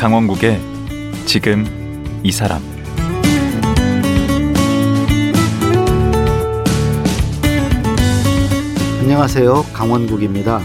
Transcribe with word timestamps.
강원국의 0.00 0.58
지금 1.26 1.66
이 2.22 2.32
사람 2.32 2.62
안녕하세요. 9.02 9.66
강원국입니다. 9.74 10.62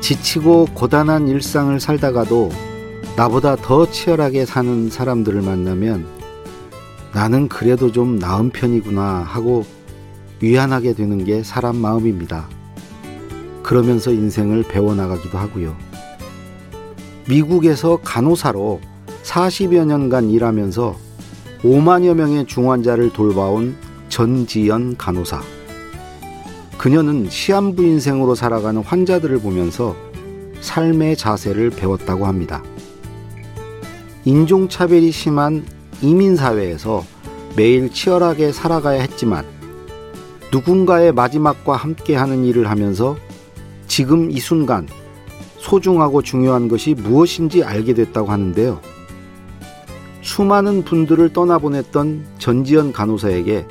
지치고 0.00 0.68
고단한 0.72 1.28
일상을 1.28 1.78
살다가도 1.78 2.48
나보다 3.18 3.54
더 3.54 3.90
치열하게 3.90 4.46
사는 4.46 4.88
사람들을 4.88 5.42
만나면 5.42 6.06
나는 7.12 7.48
그래도 7.48 7.92
좀 7.92 8.18
나은 8.18 8.48
편이구나 8.48 9.24
하고 9.28 9.66
위안하게 10.40 10.94
되는 10.94 11.22
게 11.22 11.42
사람 11.42 11.76
마음입니다. 11.76 12.48
그러면서 13.62 14.10
인생을 14.10 14.62
배워나가기도 14.62 15.36
하고요. 15.36 15.87
미국에서 17.28 17.98
간호사로 18.02 18.80
40여 19.22 19.84
년간 19.84 20.30
일하면서 20.30 20.96
5만여 21.62 22.14
명의 22.14 22.46
중환자를 22.46 23.12
돌봐온 23.12 23.76
전지연 24.08 24.96
간호사. 24.96 25.42
그녀는 26.78 27.28
시한부 27.28 27.84
인생으로 27.84 28.34
살아가는 28.34 28.82
환자들을 28.82 29.40
보면서 29.40 29.94
삶의 30.60 31.16
자세를 31.16 31.70
배웠다고 31.70 32.26
합니다. 32.26 32.62
인종차별이 34.24 35.10
심한 35.10 35.66
이민사회에서 36.00 37.04
매일 37.56 37.92
치열하게 37.92 38.52
살아가야 38.52 39.02
했지만 39.02 39.44
누군가의 40.50 41.12
마지막과 41.12 41.76
함께 41.76 42.14
하는 42.14 42.44
일을 42.44 42.70
하면서 42.70 43.16
지금 43.86 44.30
이 44.30 44.38
순간 44.38 44.86
소중하고 45.68 46.22
중요한 46.22 46.68
것이 46.68 46.94
무엇인지 46.94 47.62
알게 47.62 47.92
됐다고 47.92 48.30
하는데요. 48.30 48.80
수많은 50.22 50.82
분들을 50.82 51.32
떠나보냈던 51.34 52.24
전지현 52.38 52.92
간호사에게 52.92 53.66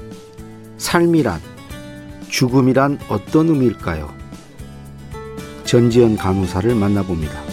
삶이란, 0.77 1.39
죽음이란 2.29 2.99
어떤 3.09 3.49
의미일까요? 3.49 4.13
전지현 5.65 6.17
간호사를 6.17 6.75
만나봅니다. 6.75 7.46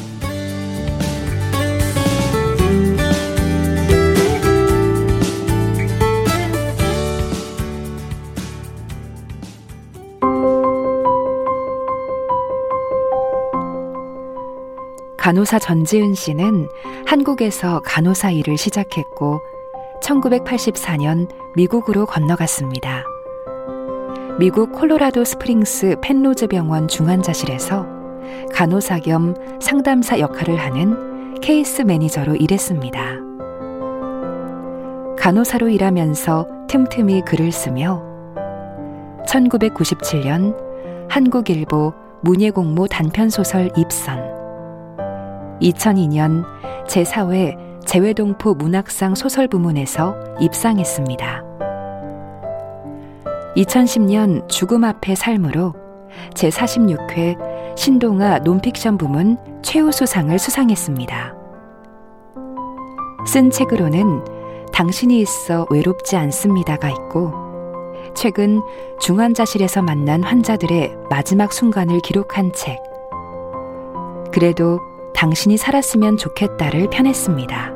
간호사 15.25 15.59
전지은 15.59 16.13
씨는 16.13 16.69
한국에서 17.07 17.81
간호사 17.81 18.31
일을 18.33 18.59
시작했고 18.59 19.41
1984년 20.03 21.31
미국으로 21.57 22.05
건너갔습니다. 22.05 23.05
미국 24.39 24.73
콜로라도 24.73 25.25
스프링스 25.25 25.97
펜로즈 26.03 26.49
병원 26.49 26.89
중환자실에서 26.89 27.87
간호사 28.53 28.99
겸 28.99 29.35
상담사 29.63 30.19
역할을 30.19 30.59
하는 30.59 31.41
case 31.41 31.81
manager로 31.81 32.35
일했습니다. 32.35 33.01
간호사로 35.17 35.71
일하면서 35.71 36.49
틈틈이 36.69 37.23
글을 37.23 37.51
쓰며 37.51 38.03
1997년 39.27 40.55
한국일보 41.09 41.95
문예공모 42.21 42.89
단편소설 42.89 43.71
입선 43.79 44.44
2002년 45.61 46.45
제4회 46.87 47.85
재외동포 47.87 48.55
문학상 48.55 49.15
소설 49.15 49.49
부문에서 49.49 50.17
입상했습니다. 50.41 51.43
2010년 53.57 54.49
죽음 54.49 54.85
앞의 54.85 55.17
삶으로 55.17 55.75
제46회 56.35 57.77
신동아 57.77 58.39
논픽션 58.39 58.99
부문 58.99 59.37
최우수상을 59.63 60.37
수상했습니다. 60.39 61.35
쓴 63.27 63.51
책으로는 63.51 64.25
당신이 64.73 65.21
있어 65.21 65.67
외롭지 65.71 66.17
않습니다가 66.17 66.91
있고 66.91 67.33
최근 68.15 68.61
중환자실에서 69.01 69.83
만난 69.83 70.23
환자들의 70.23 70.97
마지막 71.11 71.53
순간을 71.53 72.01
기록한 72.01 72.53
책. 72.53 72.81
그래도 74.33 74.81
당신이 75.15 75.57
살았으면 75.57 76.17
좋겠다를 76.17 76.91
편했습니다. 76.91 77.73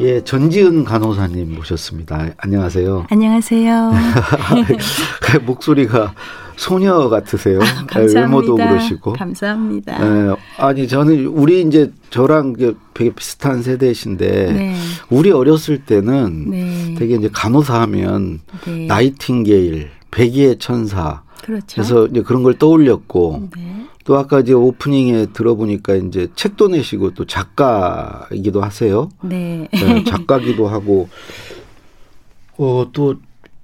예, 0.00 0.22
전지은 0.22 0.84
간호사님 0.84 1.54
모셨습니다. 1.54 2.28
안녕하세요. 2.36 3.06
안녕하세요. 3.08 3.92
목소리가 5.46 6.12
소녀 6.56 7.08
같으세요. 7.08 7.60
아, 7.62 7.98
외모도 8.00 8.56
그러시고. 8.56 9.14
감사합니다. 9.14 9.98
예, 10.02 10.36
아니 10.58 10.86
저는 10.86 11.26
우리 11.26 11.62
이제 11.62 11.92
저랑 12.10 12.56
되게 12.92 13.10
비슷한 13.14 13.62
세대신데 13.62 14.52
네. 14.52 14.74
우리 15.08 15.30
어렸을 15.30 15.78
때는 15.84 16.50
네. 16.50 16.94
되게 16.98 17.14
이제 17.14 17.30
간호사 17.32 17.80
하면 17.82 18.40
네. 18.66 18.86
나이팅게일, 18.86 19.88
백의의 20.10 20.58
천사. 20.58 21.22
그렇죠. 21.42 21.66
그래서 21.74 22.06
이제 22.06 22.20
그런 22.22 22.42
걸 22.42 22.58
떠올렸고 22.58 23.48
네. 23.56 23.86
또 24.06 24.16
아까 24.16 24.40
이제 24.40 24.52
오프닝에 24.52 25.26
들어보니까 25.32 25.96
이제 25.96 26.28
책도 26.36 26.68
내시고 26.68 27.12
또 27.14 27.26
작가이기도 27.26 28.62
하세요. 28.62 29.08
네. 29.22 29.68
네 29.72 30.04
작가기도 30.04 30.68
하고 30.68 31.08
어 32.56 32.86
또 32.92 33.16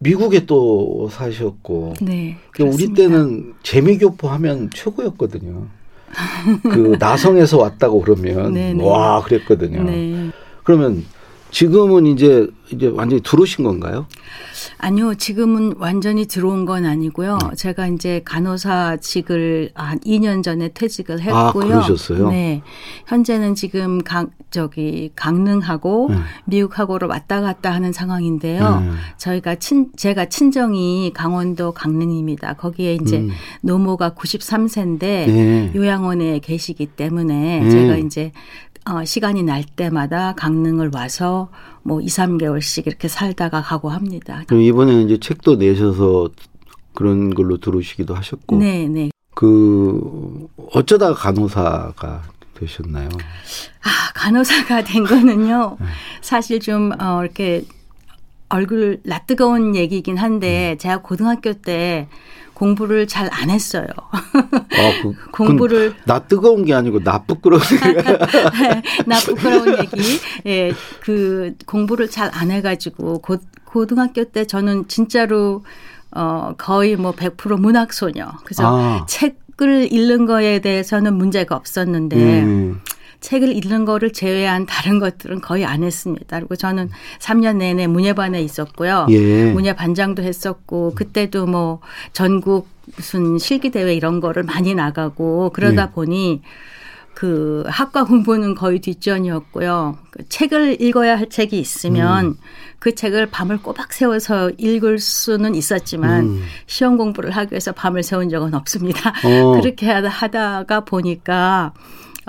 미국에 0.03 0.47
또 0.47 1.09
사셨고. 1.13 1.95
네. 2.03 2.37
우리 2.59 2.93
때는 2.93 3.55
재미교포 3.63 4.29
하면 4.29 4.69
최고였거든요. 4.75 5.69
그 6.65 6.97
나성에서 6.99 7.59
왔다고 7.59 8.01
그러면 8.01 8.53
네네. 8.53 8.75
네. 8.75 8.85
와 8.85 9.23
그랬거든요. 9.23 9.85
네. 9.85 10.31
그러면 10.65 11.05
지금은 11.53 12.07
이제 12.07 12.49
이제 12.73 12.89
완전히 12.89 13.23
들어오신 13.23 13.63
건가요? 13.65 14.07
아니요, 14.83 15.15
지금은 15.15 15.75
완전히 15.79 16.27
들어온 16.27 16.65
건 16.65 16.87
아니고요. 16.87 17.39
네. 17.51 17.55
제가 17.55 17.87
이제 17.87 18.21
간호사직을 18.25 19.71
한 19.75 20.01
2년 20.01 20.43
전에 20.43 20.71
퇴직을 20.75 21.21
아, 21.31 21.47
했고요. 21.47 21.65
아, 21.65 21.83
그러셨어요? 21.83 22.31
네. 22.31 22.63
현재는 23.07 23.55
지금 23.55 24.03
강 24.03 24.31
저기 24.51 25.13
강릉하고 25.15 26.09
네. 26.11 26.17
미국하고로 26.47 27.07
왔다 27.07 27.41
갔다 27.41 27.71
하는 27.71 27.93
상황인데요. 27.93 28.81
네. 28.81 28.91
저희가 29.19 29.55
친 29.55 29.93
제가 29.97 30.25
친정이 30.25 31.13
강원도 31.15 31.71
강릉입니다. 31.71 32.55
거기에 32.55 32.95
이제 32.95 33.19
음. 33.19 33.31
노모가 33.61 34.15
93세인데 34.15 35.77
요양원에 35.77 36.41
계시기 36.41 36.87
때문에 36.87 37.61
네. 37.61 37.71
제가 37.71 37.97
이제 37.99 38.33
어, 38.85 39.05
시간이 39.05 39.43
날 39.43 39.65
때마다 39.65 40.35
강릉을 40.35 40.91
와서 40.93 41.51
뭐 41.83 42.01
2, 42.01 42.07
3개월씩 42.07 42.87
이렇게 42.87 43.09
살다가 43.09 43.63
가고 43.63 43.91
합니다. 43.91 44.43
그럼 44.47 44.63
이번에는 44.63 45.05
이제 45.07 45.19
책도 45.19 45.57
내셔서 45.57 46.29
그런 46.95 47.31
걸로 47.31 47.59
들어오시기도 47.59 48.15
하셨고. 48.15 48.57
네, 48.57 48.89
네. 48.89 49.11
그 49.35 50.47
어쩌다 50.73 51.15
간호사가 51.15 52.23
되셨나요? 52.55 53.09
아, 53.09 54.13
간호사가 54.15 54.85
된 54.85 55.05
거는요. 55.05 55.77
네. 55.81 55.87
사실 56.21 56.61
좀 56.61 56.93
어, 57.01 57.23
이렇게 57.23 57.65
얼굴 58.53 59.01
낯뜨거운 59.05 59.75
얘기긴 59.77 60.19
한데 60.19 60.73
음. 60.73 60.79
제가 60.79 60.99
고등학교 60.99 61.55
때 61.55 62.07
공부를 62.55 63.07
잘 63.09 63.29
안 63.33 63.49
했어요. 63.51 63.87
아, 64.13 65.03
그, 65.03 65.15
공부를 65.33 65.95
나 66.05 66.19
뜨거운 66.21 66.65
게 66.65 66.75
아니고 66.75 67.03
나 67.03 67.23
부끄러운 67.23 67.63
나 69.07 69.19
부끄러운 69.21 69.79
얘기. 69.79 70.21
예, 70.47 70.73
그 71.01 71.55
공부를 71.67 72.09
잘 72.11 72.31
안 72.35 72.51
해가지고 72.51 73.19
고, 73.21 73.39
고등학교 73.65 74.25
때 74.25 74.45
저는 74.47 74.87
진짜로 74.87 75.65
어 76.15 76.55
거의 76.59 76.97
뭐 76.97 77.13
100% 77.13 77.59
문학 77.59 77.93
소녀. 77.95 78.31
그래서 78.45 78.65
아. 78.67 79.07
책을 79.09 79.91
읽는 79.93 80.27
거에 80.27 80.61
대해서는 80.61 81.15
문제가 81.15 81.57
없었는데. 81.57 82.17
음. 82.43 82.81
책을 83.23 83.57
읽는 83.57 83.87
거를 83.87 84.13
제외한 84.13 84.67
다른 84.67 84.99
것들은 84.99 85.41
거의 85.41 85.65
안 85.65 85.83
했습니다. 85.83 86.39
그리고 86.39 86.57
저는 86.57 86.91
3년 87.21 87.57
내내 87.57 87.87
문예반에 87.87 88.43
있었고요. 88.43 89.07
예. 89.09 89.51
문예 89.53 89.75
반장도 89.75 90.23
했었고 90.23 90.95
그때도 90.95 91.47
뭐 91.47 91.81
전국 92.13 92.69
무슨 92.97 93.39
실기 93.39 93.71
대회 93.71 93.95
이런 93.95 94.21
거를 94.21 94.43
많이 94.43 94.75
나가고 94.75 95.51
그러다 95.55 95.83
예. 95.85 95.95
보니 95.95 96.43
그 97.15 97.63
학과 97.67 98.05
공부는 98.05 98.57
거의 98.57 98.81
뒷전이었고요. 98.81 99.99
그 100.11 100.29
책을 100.29 100.83
읽어야 100.83 101.17
할 101.17 101.29
책이 101.29 101.59
있으면 101.59 102.25
음. 102.25 102.37
그 102.81 102.97
책을 102.97 103.27
밤을 103.27 103.59
꼬박 103.59 103.93
세워서 103.93 104.51
읽을 104.59 104.99
수는 104.99 105.55
있었지만 105.55 106.25
음. 106.25 106.43
시험 106.67 106.97
공부를 106.97 107.31
하기 107.31 107.53
위해서 107.53 107.71
밤을 107.71 108.03
세운 108.03 108.29
적은 108.29 108.55
없습니다. 108.55 109.13
어. 109.25 109.53
그렇게 109.63 109.89
하다가 109.89 110.81
보니까 110.81 111.73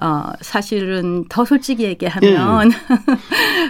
어, 0.01 0.31
사실은 0.41 1.25
더 1.29 1.45
솔직히 1.45 1.83
얘기하면 1.83 2.71
예. 2.71 2.75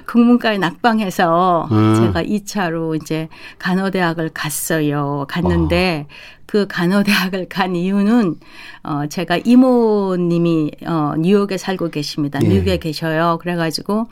국문과에 0.08 0.58
낙방해서 0.58 1.68
음. 1.72 1.96
제가 1.96 2.24
2차로 2.24 3.02
이제 3.02 3.28
간호대학을 3.60 4.30
갔어요. 4.34 5.26
갔는데 5.28 6.08
와. 6.10 6.16
그 6.46 6.68
간호대학을 6.68 7.50
간 7.50 7.76
이유는 7.76 8.36
어, 8.84 9.08
제가 9.10 9.38
이모님이 9.44 10.72
어, 10.86 11.14
뉴욕에 11.18 11.58
살고 11.58 11.90
계십니다. 11.90 12.40
예. 12.44 12.48
미국에 12.48 12.78
계셔요. 12.78 13.38
그래가지고 13.42 14.08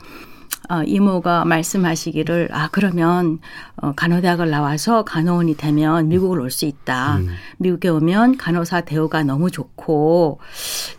어, 0.70 0.82
이모가 0.84 1.44
말씀하시기를 1.44 2.48
아 2.52 2.68
그러면 2.72 3.38
어, 3.76 3.92
간호대학을 3.94 4.50
나와서 4.50 5.04
간호원이 5.04 5.56
되면 5.56 6.08
미국을 6.08 6.40
올 6.40 6.50
수 6.50 6.64
있다. 6.66 7.16
음. 7.16 7.28
미국에 7.58 7.88
오면 7.88 8.36
간호사 8.36 8.82
대우가 8.82 9.24
너무 9.24 9.50
좋고 9.50 10.38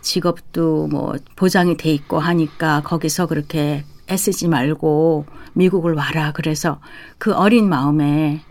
직업도 0.00 0.88
뭐 0.88 1.14
보장이 1.36 1.76
돼 1.76 1.90
있고 1.92 2.18
하니까 2.18 2.82
거기서 2.82 3.26
그렇게 3.26 3.84
애쓰지 4.10 4.48
말고 4.48 5.26
미국을 5.54 5.94
와라. 5.94 6.32
그래서 6.34 6.80
그 7.18 7.32
어린 7.32 7.68
마음에 7.68 8.42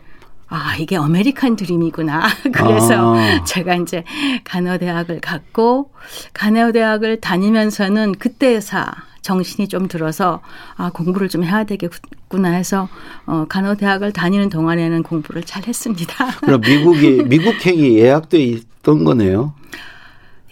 아, 0.55 0.75
이게 0.77 0.95
아메리칸 0.97 1.55
드림이구나. 1.55 2.27
그래서 2.53 3.15
아. 3.17 3.43
제가 3.43 3.73
이제 3.73 4.03
간호대학을 4.43 5.19
갔고, 5.19 5.89
간호대학을 6.33 7.21
다니면서는 7.21 8.11
그때사 8.13 8.91
정신이 9.23 9.67
좀 9.67 9.87
들어서 9.87 10.41
아 10.75 10.91
공부를 10.91 11.29
좀 11.29 11.43
해야 11.43 11.63
되겠구나 11.63 12.49
해서 12.49 12.87
어 13.25 13.45
간호대학을 13.47 14.11
다니는 14.11 14.49
동안에는 14.49 15.01
공부를 15.01 15.43
잘 15.43 15.65
했습니다. 15.65 16.27
그럼 16.41 16.61
미국이 16.61 17.23
미국행이 17.25 17.97
예약돼 17.97 18.37
있던 18.43 19.05
거네요. 19.05 19.55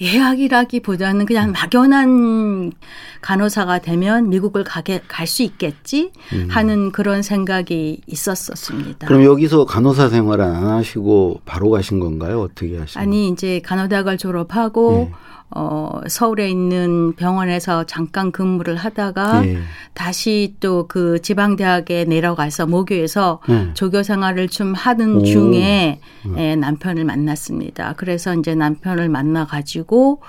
예약이라기보다는 0.02 1.26
그냥 1.28 1.52
막연한 1.52 2.72
간호사가 3.22 3.80
되면 3.80 4.30
미국을 4.30 4.64
가게 4.64 5.00
갈 5.08 5.28
수 5.28 5.44
있겠지 5.44 6.12
음. 6.34 6.48
하는 6.50 6.92
그런 6.92 7.22
생각이 7.22 8.02
있었었습니다. 8.06 9.08
그럼 9.08 9.24
여기서 9.24 9.66
간호사 9.66 10.10
생활을 10.10 10.44
안 10.44 10.68
하시고 10.68 11.40
바로 11.46 11.70
가신 11.70 12.00
건가요? 12.00 12.42
어떻게 12.42 12.78
하신? 12.78 13.00
아니 13.00 13.30
이제 13.30 13.62
간호대학을 13.64 14.18
졸업하고 14.18 15.10
네. 15.10 15.16
어, 15.54 16.02
서울에 16.08 16.50
있는 16.50 17.14
병원에서 17.14 17.86
잠깐 17.86 18.32
근무를 18.32 18.76
하다가 18.76 19.46
예. 19.46 19.58
다시 19.94 20.56
또 20.60 20.82
그 20.92 21.22
지방대학에 21.22 22.06
내려가서 22.06 22.68
모교에서 22.68 23.40
예. 23.50 23.74
조교 23.74 24.04
생활을 24.04 24.50
좀 24.50 24.74
하는 24.74 25.18
오. 25.18 25.24
중에 25.24 26.00
음. 26.26 26.36
예, 26.38 26.56
남편을 26.56 27.06
만났습니다. 27.06 27.94
그래서 27.98 28.36
이제 28.36 28.56
남편을 28.56 29.10
만나가지고 29.10 30.22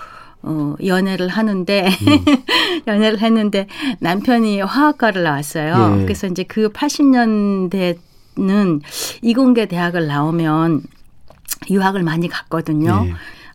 어, 0.45 0.75
연애를 0.85 1.29
하는데, 1.29 1.89
음. 1.89 1.89
연애를 2.87 3.21
했는데 3.21 3.67
남편이 4.01 4.61
화학과를 4.61 5.23
나왔어요. 5.23 5.99
예. 6.01 6.03
그래서 6.03 6.27
이제 6.27 6.43
그 6.45 6.69
80년대는 6.71 8.81
이공계 9.23 9.67
대학을 9.67 10.07
나오면 10.07 10.83
유학을 11.71 12.03
많이 12.03 12.29
갔거든요. 12.29 13.07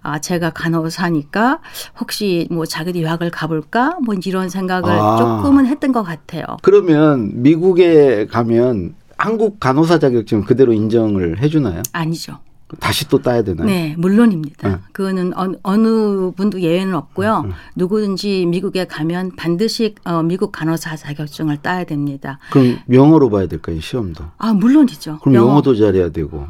예. 0.07 0.11
아, 0.11 0.19
제가 0.19 0.51
간호사니까 0.51 1.59
혹시 1.99 2.47
뭐 2.49 2.65
자기도 2.65 2.99
유학을 2.99 3.29
가볼까? 3.29 3.97
뭐 4.03 4.15
이런 4.25 4.49
생각을 4.49 4.89
아. 4.89 5.17
조금은 5.17 5.65
했던 5.65 5.91
것 5.91 6.03
같아요. 6.03 6.43
그러면 6.61 7.31
미국에 7.33 8.25
가면 8.27 8.95
한국 9.17 9.59
간호사 9.59 9.99
자격증 9.99 10.43
그대로 10.43 10.73
인정을 10.73 11.39
해주나요? 11.39 11.81
아니죠. 11.91 12.39
다시 12.79 13.07
또 13.07 13.21
따야 13.21 13.43
되나요? 13.43 13.65
네, 13.65 13.95
물론입니다. 13.97 14.67
네. 14.67 14.75
그거는 14.91 15.31
어느 15.63 16.31
분도 16.35 16.59
예외는 16.59 16.95
없고요. 16.95 17.43
네. 17.43 17.49
누구든지 17.75 18.45
미국에 18.45 18.85
가면 18.85 19.37
반드시 19.37 19.95
어, 20.03 20.21
미국 20.21 20.51
간호사 20.51 20.97
자격증을 20.97 21.57
따야 21.57 21.85
됩니다. 21.85 22.39
그럼 22.51 22.77
영어로 22.91 23.29
봐야 23.29 23.47
될까요, 23.47 23.79
시험도? 23.79 24.25
아, 24.37 24.53
물론이죠. 24.53 25.19
그럼 25.21 25.35
영어. 25.35 25.61
도 25.61 25.75
잘해야 25.75 26.09
되고. 26.09 26.47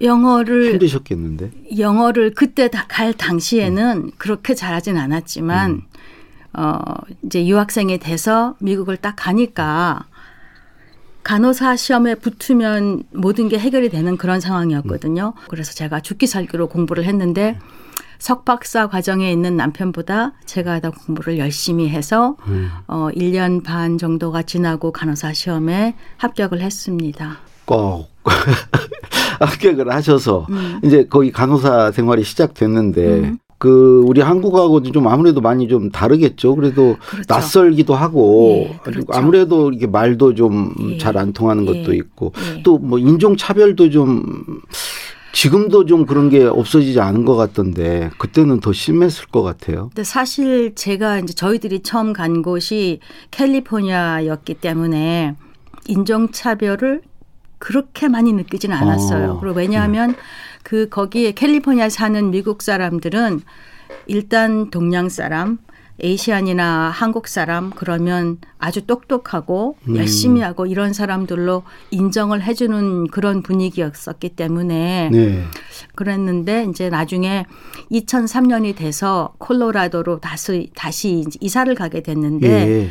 영어를 0.00 0.72
힘드셨겠는데 0.72 1.50
영어를 1.78 2.32
그때 2.34 2.68
갈 2.68 3.12
당시에는 3.12 3.96
음. 3.96 4.10
그렇게 4.18 4.54
잘하진 4.54 4.96
않았지만 4.96 5.70
음. 5.70 5.82
어 6.52 6.78
이제 7.24 7.46
유학생이 7.46 7.98
돼서 7.98 8.56
미국을 8.60 8.96
딱 8.96 9.14
가니까 9.16 10.06
간호사 11.22 11.76
시험에 11.76 12.14
붙으면 12.14 13.02
모든 13.12 13.48
게 13.48 13.58
해결이 13.58 13.90
되는 13.90 14.16
그런 14.16 14.40
상황이었거든요. 14.40 15.34
음. 15.36 15.46
그래서 15.48 15.72
제가 15.72 16.00
죽기 16.00 16.26
살기로 16.26 16.68
공부를 16.68 17.04
했는데 17.04 17.58
석박사 18.18 18.88
과정에 18.88 19.30
있는 19.30 19.56
남편보다 19.56 20.32
제가 20.44 20.80
더 20.80 20.90
공부를 20.90 21.38
열심히 21.38 21.88
해서 21.88 22.36
음. 22.46 22.70
어 22.86 23.08
1년 23.14 23.62
반 23.62 23.98
정도가 23.98 24.42
지나고 24.42 24.92
간호사 24.92 25.32
시험에 25.32 25.94
합격을 26.16 26.60
했습니다. 26.60 27.38
꼭 27.64 28.09
합격을 29.40 29.92
하셔서 29.92 30.46
음. 30.50 30.80
이제 30.84 31.06
거기 31.08 31.32
간호사 31.32 31.92
생활이 31.92 32.24
시작됐는데 32.24 33.06
음. 33.06 33.38
그 33.60 34.02
우리 34.06 34.22
한국하고는 34.22 34.92
좀 34.94 35.06
아무래도 35.06 35.42
많이 35.42 35.68
좀 35.68 35.90
다르겠죠. 35.90 36.56
그래도 36.56 36.96
그렇죠. 36.98 37.26
낯설기도 37.28 37.94
하고 37.94 38.68
예, 38.70 38.78
그렇죠. 38.82 39.06
아무래도 39.12 39.70
이렇게 39.70 39.86
말도 39.86 40.34
좀 40.34 40.96
잘안 40.98 41.28
예. 41.28 41.32
통하는 41.34 41.66
것도 41.66 41.92
예. 41.92 41.96
있고 41.98 42.32
예. 42.56 42.62
또뭐 42.62 42.98
인종 42.98 43.36
차별도 43.36 43.90
좀 43.90 44.22
지금도 45.32 45.84
좀 45.84 46.06
그런 46.06 46.30
게 46.30 46.44
없어지지 46.44 47.00
않은 47.00 47.26
것 47.26 47.36
같던데 47.36 48.10
그때는 48.16 48.60
더 48.60 48.72
심했을 48.72 49.26
것 49.26 49.42
같아요. 49.42 49.90
근데 49.94 50.04
사실 50.04 50.74
제가 50.74 51.18
이제 51.18 51.34
저희들이 51.34 51.80
처음 51.80 52.14
간 52.14 52.40
곳이 52.40 53.00
캘리포니아였기 53.30 54.54
때문에 54.54 55.36
인종 55.86 56.30
차별을 56.30 57.02
그렇게 57.60 58.08
많이 58.08 58.32
느끼지는 58.32 58.76
않았어요. 58.76 59.32
어. 59.32 59.40
그리고 59.40 59.56
왜냐하면 59.56 60.12
네. 60.12 60.16
그 60.64 60.88
거기에 60.88 61.32
캘리포니아 61.32 61.88
사는 61.88 62.30
미국 62.30 62.62
사람들은 62.62 63.42
일단 64.06 64.70
동양 64.70 65.08
사람, 65.08 65.58
에이시안이나 66.02 66.90
한국 66.90 67.28
사람 67.28 67.70
그러면 67.70 68.38
아주 68.58 68.86
똑똑하고 68.86 69.76
음. 69.88 69.96
열심히 69.96 70.40
하고 70.40 70.64
이런 70.64 70.94
사람들로 70.94 71.62
인정을 71.90 72.42
해주는 72.42 73.08
그런 73.08 73.42
분위기였었기 73.42 74.30
때문에 74.30 75.10
네. 75.12 75.44
그랬는데 75.94 76.66
이제 76.70 76.88
나중에 76.88 77.44
2003년이 77.92 78.74
돼서 78.76 79.34
콜로라도로 79.38 80.20
다시 80.20 80.70
다시 80.74 81.26
이사를 81.40 81.74
가게 81.74 82.02
됐는데 82.02 82.48
예. 82.48 82.88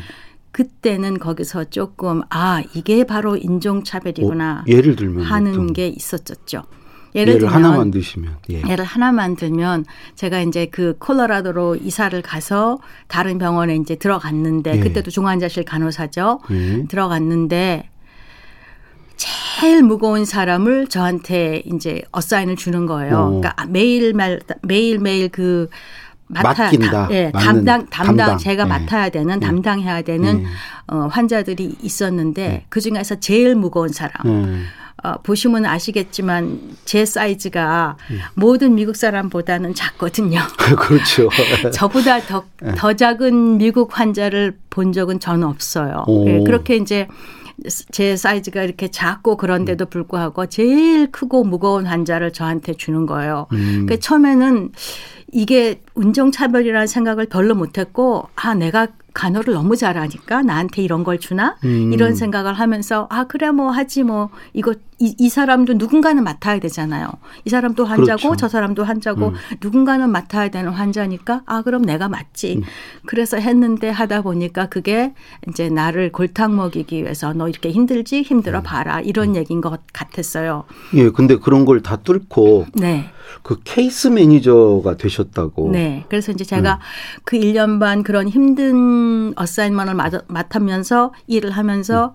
그때는 0.52 1.20
거기서 1.20 1.66
조금 1.66 2.22
아 2.30 2.64
이게 2.74 3.04
바로 3.04 3.38
인종차별이구나 3.38 4.64
어, 4.68 4.72
예를 4.72 4.96
들면 4.96 5.24
하는 5.24 5.74
게 5.74 5.88
있었었죠. 5.88 6.64
예를, 7.16 7.34
예를 7.34 7.40
들면 7.40 7.54
하나만 7.54 7.92
드시면 7.92 8.38
예. 8.50 8.76
를 8.76 8.86
하나만 8.86 9.36
들면 9.36 9.86
제가 10.16 10.42
이제 10.42 10.68
그 10.68 10.96
콜로라도로 11.00 11.78
이사를 11.78 12.20
가서 12.22 12.78
다른 13.08 13.38
병원에 13.38 13.76
이제 13.76 13.96
들어갔는데 13.96 14.78
예. 14.78 14.80
그때도 14.80 15.12
중환자실 15.12 15.66
간호사죠. 15.66 16.40
예. 16.52 16.86
들어갔는데 16.88 17.90
제일 19.16 19.84
무거운 19.84 20.24
사람을 20.24 20.88
저한테 20.88 21.64
이제 21.66 22.02
어사인을 22.12 22.56
주는 22.56 22.86
거예요. 22.86 23.16
오. 23.18 23.42
그러니까 23.42 23.66
매일 23.66 24.14
말 24.14 24.40
매일 24.62 25.00
매일 25.00 25.30
그 25.30 25.68
맡아, 26.30 26.64
맡긴다. 26.64 26.92
다, 26.92 27.08
예, 27.12 27.32
담당, 27.34 27.86
담당, 27.88 28.18
담당, 28.18 28.38
제가 28.38 28.64
네. 28.64 28.70
맡아야 28.70 29.10
되는, 29.10 29.40
네. 29.40 29.46
담당해야 29.46 30.02
되는 30.04 30.44
네. 30.44 30.50
어, 30.88 31.08
환자들이 31.12 31.78
있었는데 31.82 32.48
네. 32.48 32.66
그 32.70 32.80
중에서 32.80 33.16
제일 33.20 33.56
무거운 33.56 33.90
사람. 33.90 34.14
네. 34.24 34.62
어, 35.02 35.14
보시면 35.24 35.66
아시겠지만 35.66 36.60
제 36.86 37.06
사이즈가 37.06 37.96
음. 38.12 38.20
모든 38.36 38.76
미국 38.76 38.96
사람보다는 38.96 39.74
작거든요. 39.74 40.42
그렇죠. 40.78 41.30
저보다 41.74 42.20
더, 42.20 42.44
더 42.76 42.94
작은 42.94 43.58
미국 43.58 43.98
환자를 43.98 44.58
본 44.70 44.92
적은 44.92 45.20
저는 45.20 45.48
없어요. 45.48 46.06
네, 46.26 46.44
그렇게 46.44 46.76
이제 46.76 47.08
제 47.92 48.16
사이즈가 48.16 48.64
이렇게 48.64 48.90
작고 48.90 49.38
그런데도 49.38 49.86
음. 49.86 49.90
불구하고 49.90 50.46
제일 50.48 51.12
크고 51.12 51.44
무거운 51.44 51.86
환자를 51.86 52.34
저한테 52.34 52.74
주는 52.74 53.06
거예요. 53.06 53.48
음. 53.54 53.86
그 53.88 54.00
처음에는 54.00 54.72
이게 55.32 55.82
운정차별이라는 55.96 56.88
생각을 56.88 57.28
별로 57.28 57.56
못했고 57.56 58.28
아 58.36 58.54
내가 58.54 58.88
간호를 59.14 59.54
너무 59.54 59.76
잘하니까 59.76 60.44
나한테 60.44 60.82
이런 60.82 61.04
걸 61.04 61.20
주나 61.20 61.58
음. 61.64 61.92
이런 61.94 62.16
생각을 62.16 62.54
하면서 62.54 63.08
아 63.10 63.26
그래 63.26 63.52
뭐 63.52 63.70
하지 63.70 64.04
뭐 64.04 64.30
이거 64.54 64.74
이, 65.00 65.16
이 65.18 65.30
사람도 65.30 65.74
누군가는 65.74 66.22
맡아야 66.24 66.60
되잖아요. 66.60 67.10
이 67.46 67.50
사람도 67.50 67.86
환자고 67.86 68.22
그렇죠. 68.22 68.36
저 68.36 68.48
사람도 68.50 68.84
환자고 68.84 69.30
음. 69.30 69.34
누군가는 69.62 70.10
맡아야 70.10 70.50
되는 70.50 70.72
환자니까 70.72 71.44
아 71.46 71.62
그럼 71.62 71.84
내가 71.84 72.10
맞지. 72.10 72.58
음. 72.58 72.64
그래서 73.06 73.38
했는데 73.38 73.90
하다 73.90 74.22
보니까 74.24 74.68
그게 74.68 75.14
이제 75.48 75.70
나를 75.70 76.12
골탕 76.12 76.56
먹이기 76.56 77.02
위해서 77.04 77.34
너 77.34 77.48
이렇게 77.48 77.72
힘들지 77.72 78.22
힘들어 78.24 78.60
음. 78.60 78.64
봐라 78.64 79.00
이런 79.00 79.30
음. 79.30 79.36
얘기인 79.36 79.62
것 79.62 79.80
같았어요. 79.94 80.66
예, 80.96 81.10
근데 81.10 81.38
그런 81.38 81.66
걸 81.66 81.80
다 81.82 81.96
뚫고 81.96 82.66
네. 82.74 83.10
그 83.42 83.60
case 83.64 84.08
manager가 84.10 84.98
되셨다고. 84.98 85.72
네. 85.72 86.04
그래서 86.10 86.32
이제 86.34 86.44
제가 86.44 86.74
음. 86.74 87.22
그 87.24 87.38
1년 87.38 87.80
반 87.80 88.04
그런 88.04 88.28
힘든 88.28 89.34
assignment를 89.38 89.96
맡으면서 90.28 91.14
일을 91.28 91.52
하면서 91.52 92.08
음. 92.08 92.14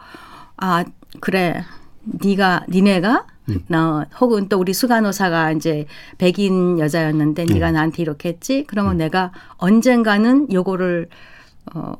아 0.58 0.84
그래 1.20 1.64
네가 2.04 2.66
니네가 2.68 3.26
음. 3.50 3.74
어, 3.74 4.04
혹은 4.20 4.48
또 4.48 4.58
우리 4.58 4.72
수간호사가 4.72 5.52
이제 5.52 5.86
백인 6.18 6.78
여자였는데 6.78 7.44
네. 7.44 7.54
네가 7.54 7.72
나한테 7.72 8.02
이렇게 8.02 8.30
했지 8.30 8.64
그러면 8.66 8.92
음. 8.92 8.98
내가 8.98 9.32
언젠가는 9.58 10.52
요거를 10.52 11.08
어 11.74 11.94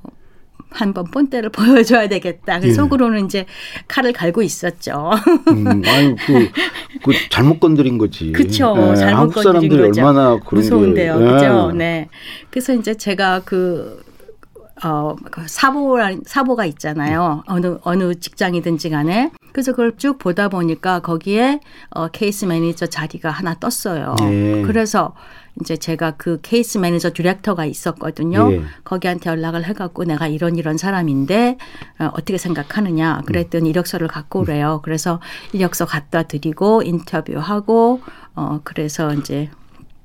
한번 0.75 1.05
본때를 1.05 1.51
보여줘야 1.53 2.09
되겠다. 2.09 2.61
그 2.61 2.69
예. 2.69 2.73
속으로는 2.73 3.27
이제 3.27 3.47
칼을 3.87 4.13
갈고 4.13 4.43
있었죠. 4.43 5.11
음, 5.49 5.83
아니 5.87 6.17
그, 6.17 6.51
그 7.05 7.13
잘못 7.31 7.61
건드린 7.61 7.97
거지. 7.97 8.33
그렇죠. 8.33 8.75
예, 8.91 8.97
잘못 8.97 9.19
한국 9.19 9.43
사람들이 9.43 9.83
거죠. 9.83 10.01
얼마나 10.01 10.39
무서운데요. 10.51 11.19
게, 11.19 11.25
예. 11.25 11.31
그죠. 11.31 11.73
네. 11.73 12.09
그래서 12.51 12.75
이제 12.75 12.95
제가 12.95 13.43
그 13.45 14.03
어, 14.83 15.15
그 15.31 15.47
사보, 15.47 15.99
사보가 16.27 16.67
있잖아요. 16.67 17.43
어느, 17.47 17.79
어느 17.83 18.15
직장이든지 18.15 18.91
간에. 18.91 19.31
그래서 19.53 19.71
그걸 19.71 19.97
쭉 19.97 20.19
보다 20.19 20.49
보니까 20.49 20.99
거기에 20.99 21.61
어, 21.91 22.09
case 22.09 22.45
manager 22.45 22.87
자리가 22.87 23.31
하나 23.31 23.55
떴어요. 23.55 24.17
네. 24.19 24.63
그래서 24.63 25.15
이제 25.61 25.77
제가 25.77 26.15
그 26.17 26.41
case 26.43 26.79
manager 26.79 27.13
director가 27.13 27.65
있었거든요. 27.65 28.49
네. 28.49 28.63
거기한테 28.83 29.31
연락을 29.31 29.65
해갖고 29.65 30.05
내가 30.05 30.27
이런 30.27 30.57
이런 30.57 30.77
사람인데 30.77 31.57
어, 32.01 32.11
어떻게 32.15 32.37
생각하느냐. 32.37 33.23
그랬더니 33.27 33.71
이력서를 33.71 34.09
갖고 34.09 34.41
오래요. 34.41 34.81
그래서 34.83 35.21
이력서 35.53 35.87
갖다 35.87 36.25
드리고 36.25 36.83
인터뷰하고 36.83 38.01
어, 38.35 38.61
그래서 38.65 39.15
이제 39.15 39.51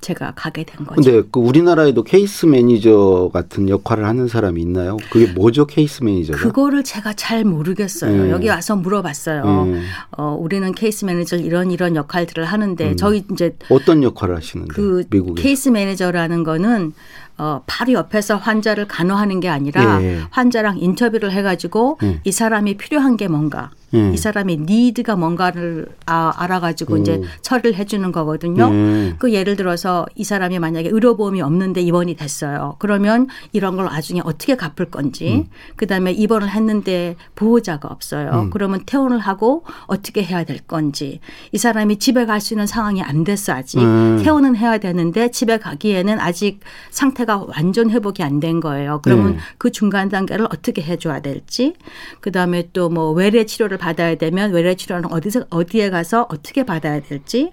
제가 0.01 0.33
가게 0.35 0.63
된 0.63 0.85
거죠. 0.85 1.01
근데 1.01 1.27
그 1.29 1.39
우리나라에도 1.39 2.03
case 2.03 2.45
manager 2.45 3.31
같은 3.33 3.67
역할을 3.67 4.05
하는 4.05 4.27
사람이 4.27 4.61
있나요? 4.61 4.97
그게 5.11 5.31
뭐죠, 5.31 5.67
case 5.67 6.03
manager가? 6.03 6.39
그거를 6.39 6.83
제가 6.83 7.13
잘 7.13 7.43
모르겠어요. 7.43 8.23
네. 8.25 8.31
여기 8.31 8.47
와서 8.47 8.75
물어봤어요. 8.75 9.65
네. 9.65 9.81
어, 10.17 10.37
우리는 10.39 10.71
case 10.73 11.05
manager 11.05 11.37
이런 11.37 11.71
이런 11.71 11.95
역할들을 11.95 12.45
하는데 12.45 12.91
음. 12.91 12.97
저희 12.97 13.25
이제 13.31 13.55
어떤 13.69 14.03
역할을 14.03 14.37
하시는데? 14.37 14.73
그 14.73 15.03
미국에 15.09 15.41
case 15.41 15.69
manager라는 15.69 16.43
거는 16.43 16.93
어, 17.37 17.61
바로 17.65 17.93
옆에서 17.93 18.35
환자를 18.35 18.87
간호하는 18.87 19.39
게 19.39 19.47
아니라 19.47 20.03
예. 20.03 20.21
환자랑 20.29 20.77
인터뷰를 20.79 21.31
해가지고 21.31 21.97
예. 22.03 22.19
이 22.25 22.31
사람이 22.31 22.75
필요한 22.75 23.15
게 23.15 23.27
뭔가 23.29 23.71
예. 23.93 24.11
이 24.13 24.17
사람의 24.17 24.57
need가 24.57 25.15
뭔가를 25.15 25.87
아, 26.05 26.33
알아가지고 26.35 26.95
오. 26.95 26.97
이제 26.97 27.21
처리를 27.41 27.75
해주는 27.75 28.11
거거든요. 28.11 28.69
예. 28.71 29.15
그 29.19 29.33
예를 29.33 29.55
들어서 29.55 30.05
이 30.15 30.23
사람이 30.23 30.59
만약에 30.59 30.89
의료보험이 30.89 31.41
없는데 31.41 31.81
입원이 31.81 32.15
됐어요. 32.15 32.75
그러면 32.79 33.27
이런 33.51 33.75
걸 33.75 33.85
나중에 33.85 34.21
어떻게 34.23 34.55
갚을 34.55 34.89
건지 34.91 35.45
음. 35.47 35.49
그다음에 35.75 36.11
입원을 36.11 36.49
했는데 36.49 37.15
보호자가 37.35 37.87
없어요. 37.87 38.31
음. 38.33 38.49
그러면 38.49 38.81
퇴원을 38.85 39.19
하고 39.19 39.63
어떻게 39.87 40.23
해야 40.23 40.43
될 40.43 40.59
건지 40.59 41.19
이 41.51 41.57
사람이 41.57 41.97
집에 41.99 42.25
갈 42.25 42.39
수 42.39 42.53
있는 42.53 42.67
상황이 42.67 43.01
안 43.01 43.23
됐어 43.23 43.53
아직 43.53 43.79
음. 43.79 44.19
퇴원은 44.23 44.55
해야 44.55 44.77
되는데 44.77 45.29
집에 45.29 45.57
가기에는 45.59 46.19
아직 46.19 46.61
상태가 46.89 47.45
완전 47.47 47.89
회복이 47.89 48.23
안 48.23 48.39
된 48.39 48.59
거예요. 48.61 49.01
그러면 49.03 49.33
네. 49.33 49.39
그 49.57 49.69
중간 49.71 50.07
단계를 50.07 50.45
어떻게 50.49 50.81
해줘야 50.81 51.19
될지 51.19 51.73
그 52.21 52.31
다음에 52.31 52.69
또 52.73 52.89
뭐 52.89 53.11
외래 53.11 53.45
치료를 53.45 53.77
받아야 53.79 54.13
되면 54.15 54.51
외래 54.51 54.75
치료는 54.75 55.11
어디서 55.11 55.45
어디에 55.49 55.89
가서 55.89 56.27
어떻게 56.29 56.63
받아야 56.63 56.99
될지 57.01 57.51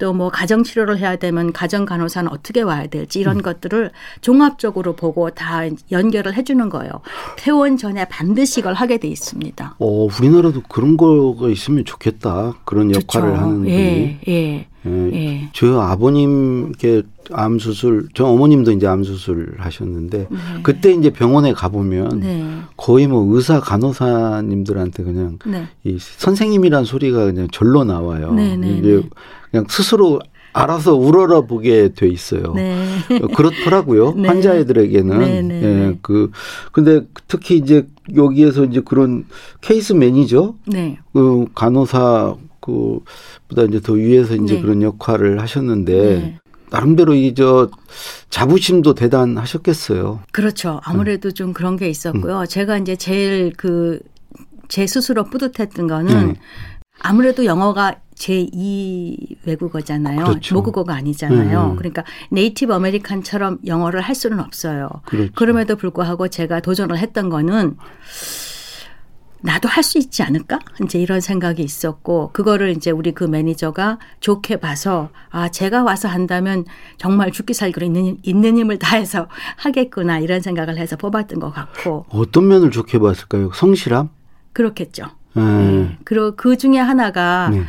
또 0.00 0.10
뭐 0.20 0.28
가정 0.28 0.64
치료를 0.64 0.98
해야 0.98 1.16
되면 1.16 1.52
가정 1.52 1.84
간호사는 1.86 2.30
어떻게 2.30 2.60
와야 2.62 2.86
될지 2.86 3.20
이런 3.20 3.36
음. 3.36 3.42
것들을 3.42 3.90
종합적으로 4.20 4.94
보고 4.94 5.30
다 5.30 5.62
연결을 5.90 6.34
해주는 6.34 6.68
거예요. 6.68 6.90
퇴원 7.36 7.76
전에 7.76 8.04
반드시 8.06 8.60
이걸 8.60 8.74
하게 8.74 8.98
돼 8.98 9.08
있습니다. 9.08 9.76
어, 9.78 9.86
우리나라도 9.86 10.62
그런 10.68 10.96
거가 10.96 11.48
있으면 11.48 11.84
좋겠다. 11.84 12.54
그런 12.64 12.90
역할을 12.94 13.30
좋죠. 13.30 13.40
하는 13.40 13.58
분이. 13.60 13.70
예, 13.70 14.20
예. 14.28 14.66
예. 14.86 15.12
예. 15.12 15.50
저 15.52 15.78
아버님께 15.80 17.02
암 17.32 17.58
수술, 17.58 18.08
저 18.14 18.26
어머님도 18.26 18.72
이제 18.72 18.86
암 18.86 19.04
수술 19.04 19.54
하셨는데 19.58 20.26
네. 20.30 20.38
그때 20.62 20.92
이제 20.92 21.10
병원에 21.10 21.52
가 21.52 21.68
보면 21.68 22.20
네. 22.20 22.58
거의 22.76 23.06
뭐 23.06 23.24
의사 23.34 23.60
간호사님들한테 23.60 25.02
그냥 25.02 25.38
네. 25.46 25.68
이 25.84 25.96
선생님이란 25.98 26.84
소리가 26.84 27.26
그냥 27.26 27.48
절로 27.52 27.84
나와요. 27.84 28.32
네, 28.32 28.56
네, 28.56 28.70
이제 28.78 29.00
네. 29.02 29.08
그냥 29.50 29.66
스스로 29.68 30.20
알아서 30.52 30.94
우러러 30.94 31.46
보게 31.46 31.90
돼 31.94 32.08
있어요. 32.08 32.52
네. 32.54 32.84
그렇더라고요. 33.36 34.14
네. 34.14 34.28
환자애들에게는. 34.28 35.18
네, 35.20 35.42
네, 35.42 35.62
예, 35.62 35.98
그 36.02 36.30
근데 36.72 37.02
특히 37.28 37.56
이제 37.56 37.86
여기에서 38.16 38.64
이제 38.64 38.80
그런 38.84 39.26
케이스 39.60 39.92
매니저, 39.92 40.54
네. 40.66 40.98
그 41.12 41.46
간호사 41.54 42.34
그보다 42.60 43.62
이제 43.68 43.80
더 43.80 43.92
위에서 43.92 44.34
이제 44.34 44.56
네. 44.56 44.60
그런 44.60 44.82
역할을 44.82 45.40
하셨는데 45.40 45.92
네. 45.92 46.38
나름대로 46.70 47.14
이 47.14 47.34
저 47.34 47.68
자부심도 48.28 48.94
대단하셨겠어요. 48.94 50.20
그렇죠. 50.32 50.80
아무래도 50.84 51.28
음. 51.30 51.32
좀 51.32 51.52
그런 51.52 51.76
게 51.76 51.88
있었고요. 51.88 52.40
음. 52.40 52.46
제가 52.46 52.78
이제 52.78 52.96
제일 52.96 53.52
그 53.56 54.00
제 54.70 54.86
스스로 54.86 55.24
뿌듯했던 55.24 55.88
거는 55.88 56.16
음. 56.16 56.34
아무래도 57.00 57.44
영어가 57.44 57.96
제2 58.20 59.36
외국어잖아요. 59.46 60.24
그렇죠. 60.24 60.54
모국어가 60.54 60.94
아니잖아요. 60.94 61.70
음. 61.72 61.76
그러니까 61.76 62.04
native 62.30 62.72
American처럼 62.74 63.58
영어를 63.66 64.00
할 64.02 64.14
수는 64.14 64.40
없어요. 64.40 64.88
그렇죠. 65.06 65.32
그럼에도 65.34 65.76
불구하고 65.76 66.28
제가 66.28 66.60
도전을 66.60 66.98
했던 66.98 67.30
거는 67.30 67.76
나도 69.42 69.68
할 69.70 69.82
수 69.82 69.96
있지 69.96 70.22
않을까? 70.22 70.58
이제 70.84 70.98
이런 70.98 71.20
생각이 71.22 71.62
있었고, 71.62 72.30
그거를 72.34 72.68
이제 72.72 72.90
우리 72.90 73.12
그 73.12 73.24
매니저가 73.24 73.98
좋게 74.20 74.56
봐서, 74.56 75.08
아, 75.30 75.48
제가 75.48 75.82
와서 75.82 76.08
한다면 76.08 76.66
정말 76.98 77.32
죽기 77.32 77.54
살기로 77.54 77.86
있는, 77.86 78.18
있는 78.22 78.58
힘을 78.58 78.78
다해서 78.78 79.28
하겠구나, 79.56 80.18
이런 80.18 80.42
생각을 80.42 80.76
해서 80.76 80.96
뽑았던 80.96 81.40
것 81.40 81.54
같고. 81.54 82.04
어떤 82.10 82.48
면을 82.48 82.70
좋게 82.70 82.98
봤을까요? 82.98 83.50
성실함? 83.54 84.10
그렇겠죠. 84.52 85.06
음. 85.38 85.88
네. 85.88 85.98
그리고 86.04 86.36
그 86.36 86.58
중에 86.58 86.76
하나가, 86.76 87.48
네. 87.50 87.62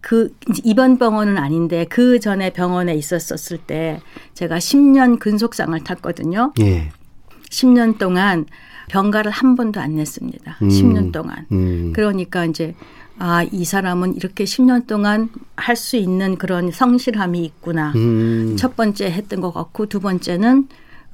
그 0.00 0.34
이번 0.64 0.98
병원은 0.98 1.36
아닌데 1.38 1.84
그 1.88 2.20
전에 2.20 2.50
병원에 2.52 2.94
있었었을 2.94 3.58
때 3.58 4.00
제가 4.34 4.58
10년 4.58 5.18
근속상을 5.18 5.78
탔거든요. 5.84 6.52
예. 6.60 6.90
10년 7.50 7.98
동안 7.98 8.46
병가를 8.88 9.30
한 9.30 9.56
번도 9.56 9.80
안 9.80 9.96
냈습니다. 9.96 10.58
음. 10.62 10.68
10년 10.68 11.12
동안. 11.12 11.46
음. 11.52 11.92
그러니까 11.94 12.44
이제 12.44 12.74
아, 13.18 13.44
이 13.52 13.64
사람은 13.66 14.16
이렇게 14.16 14.44
10년 14.44 14.86
동안 14.86 15.28
할 15.56 15.76
수 15.76 15.96
있는 15.96 16.36
그런 16.36 16.70
성실함이 16.70 17.44
있구나. 17.44 17.92
음. 17.94 18.56
첫 18.58 18.76
번째 18.76 19.10
했던 19.10 19.40
것 19.42 19.52
같고 19.52 19.86
두 19.86 20.00
번째는 20.00 20.68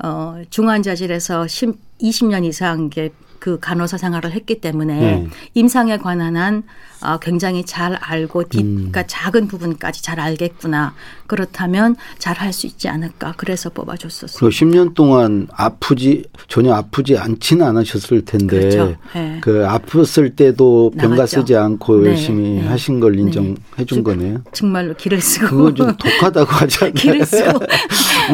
어, 0.05 0.43
중환자실에서 0.51 1.49
10, 1.49 1.75
20년 2.01 2.45
이상 2.45 2.87
이게 2.87 3.11
그 3.47 3.61
간호사 3.61 3.97
생활을 3.97 4.33
했기 4.33 4.61
때문에 4.61 4.99
네. 4.99 5.29
임상에 5.55 5.99
관한 5.99 6.37
한 6.37 6.65
어, 7.01 7.19
굉장히 7.19 7.65
잘 7.65 7.95
알고 7.95 8.49
딥, 8.49 8.61
음. 8.63 8.75
그러니까 8.77 9.07
작은 9.07 9.47
부분까지 9.47 10.03
잘 10.03 10.19
알겠구나. 10.19 10.95
그렇다면 11.29 11.95
잘 12.19 12.37
할 12.37 12.53
수 12.53 12.67
있지 12.67 12.89
않을까. 12.89 13.35
그래서 13.37 13.71
뽑아줬었어요. 13.71 14.39
그 14.39 14.49
10년 14.49 14.95
동안 14.95 15.47
아프지 15.53 16.25
전혀 16.49 16.73
아프지 16.75 17.17
않지는 17.19 17.65
않으셨을 17.67 18.25
텐데 18.25 18.61
그렇죠. 18.61 18.97
네. 19.15 19.39
그 19.43 19.65
아팠을 19.69 20.35
때도 20.37 20.91
병가 20.93 21.17
나갔죠. 21.17 21.41
쓰지 21.41 21.55
않고 21.55 21.99
네. 22.01 22.11
열심히 22.11 22.61
네. 22.61 22.67
하신 22.67 22.99
걸 23.01 23.13
네. 23.17 23.23
인정해 23.23 23.85
준 23.87 24.03
거네요. 24.03 24.43
정말로 24.53 24.95
길을 24.95 25.21
쓰고 25.21 25.47
그건 25.49 25.75
좀 25.75 25.97
독하다고 25.97 26.51
하지 26.53 26.79
않나요? 26.85 26.95
길을 26.95 27.27
쓰고 27.27 27.61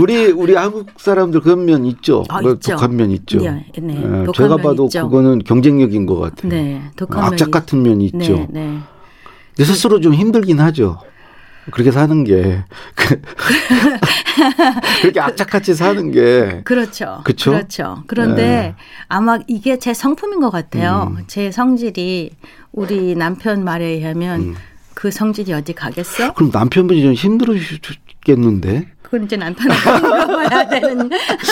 우리 0.01 0.27
우리 0.27 0.55
한국 0.55 0.87
사람들 0.97 1.41
그런 1.41 1.65
면 1.65 1.85
있죠. 1.87 2.25
아, 2.29 2.41
뭐 2.41 2.55
독한 2.55 2.95
면 2.97 3.11
있죠. 3.11 3.41
네, 3.41 3.67
네. 3.79 3.95
네. 3.95 4.27
제가 4.35 4.57
봐도 4.59 4.85
있죠. 4.87 5.02
그거는 5.09 5.45
경쟁력인 5.45 6.07
것 6.07 6.19
같아요. 6.19 6.51
네, 6.51 6.83
독한 6.97 7.25
악착 7.25 7.51
같은 7.51 7.83
면이 7.83 8.07
있죠. 8.07 8.19
네. 8.19 8.47
네. 8.51 8.79
내 9.57 9.65
스스로 9.65 10.01
좀 10.01 10.15
힘들긴 10.15 10.61
하죠. 10.61 10.99
그렇게 11.71 11.93
사는 11.93 12.25
게 12.25 12.65
그렇게 15.01 15.21
악착같이 15.21 15.75
사는 15.75 16.11
게 16.11 16.63
그렇죠. 16.65 17.21
그렇죠. 17.23 17.53
그렇죠. 17.53 18.03
그런데 18.09 18.43
네. 18.43 18.75
아마 19.09 19.39
이게 19.47 19.79
제 19.79 19.95
성품인 19.95 20.41
것 20.41 20.51
같아요. 20.51 21.15
음. 21.17 21.23
제 21.29 21.53
성질이 21.53 22.31
우리 22.73 23.15
남편 23.15 23.63
말에 23.63 23.85
의하면 23.85 24.41
음. 24.41 24.55
그 24.95 25.11
성질이 25.11 25.53
어디 25.53 25.73
가겠어? 25.73 26.35
그럼 26.35 26.51
남편분이 26.53 27.03
좀 27.03 27.13
힘들으셨겠는데? 27.13 28.89
그건 29.13 29.27
이제 29.27 29.37
남편한테 29.37 29.91
물어봐야 30.01 30.69
되는. 30.69 31.11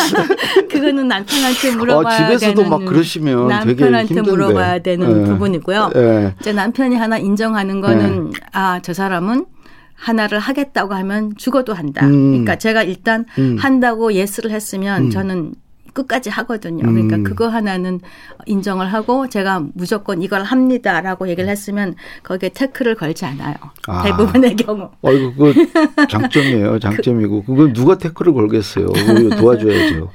그거는 0.70 1.08
남편한테 1.08 1.76
물어봐야 1.76 2.14
아, 2.14 2.16
집에서도 2.16 2.54
되는. 2.54 2.70
막 2.70 2.84
그러시면 2.86 3.48
남편한테 3.48 4.22
물어봐야 4.22 4.78
되는 4.78 5.24
네. 5.24 5.30
부분이고요. 5.30 5.90
네. 5.94 6.34
이제 6.40 6.54
남편이 6.54 6.96
하나 6.96 7.18
인정하는 7.18 7.82
거는 7.82 8.30
네. 8.30 8.40
아저 8.52 8.94
사람은 8.94 9.44
하나를 9.94 10.38
하겠다고 10.38 10.94
하면 10.94 11.34
죽어도 11.36 11.74
한다. 11.74 12.06
음. 12.06 12.30
그러니까 12.30 12.56
제가 12.56 12.82
일단 12.82 13.26
음. 13.38 13.58
한다고 13.60 14.14
예스를 14.14 14.52
했으면 14.52 15.04
음. 15.04 15.10
저는 15.10 15.52
끝까지 15.92 16.30
하거든요. 16.30 16.82
그러니까 16.82 17.16
음. 17.16 17.24
그거 17.24 17.48
하나는 17.48 18.00
인정을 18.46 18.92
하고 18.92 19.28
제가 19.28 19.64
무조건 19.74 20.22
이걸 20.22 20.42
합니다라고 20.42 21.28
얘기를 21.28 21.48
했으면 21.48 21.94
거기에 22.22 22.50
태클을 22.50 22.94
걸지 22.94 23.24
않아요. 23.26 23.54
아. 23.86 24.02
대부분의 24.02 24.56
경우. 24.56 24.88
어이구, 25.02 25.34
그거 25.34 26.06
장점이에요. 26.08 26.78
장점이고. 26.80 27.44
그걸 27.44 27.72
누가 27.72 27.98
태클을 27.98 28.32
걸겠어요. 28.32 28.86
도와줘야죠. 29.38 30.10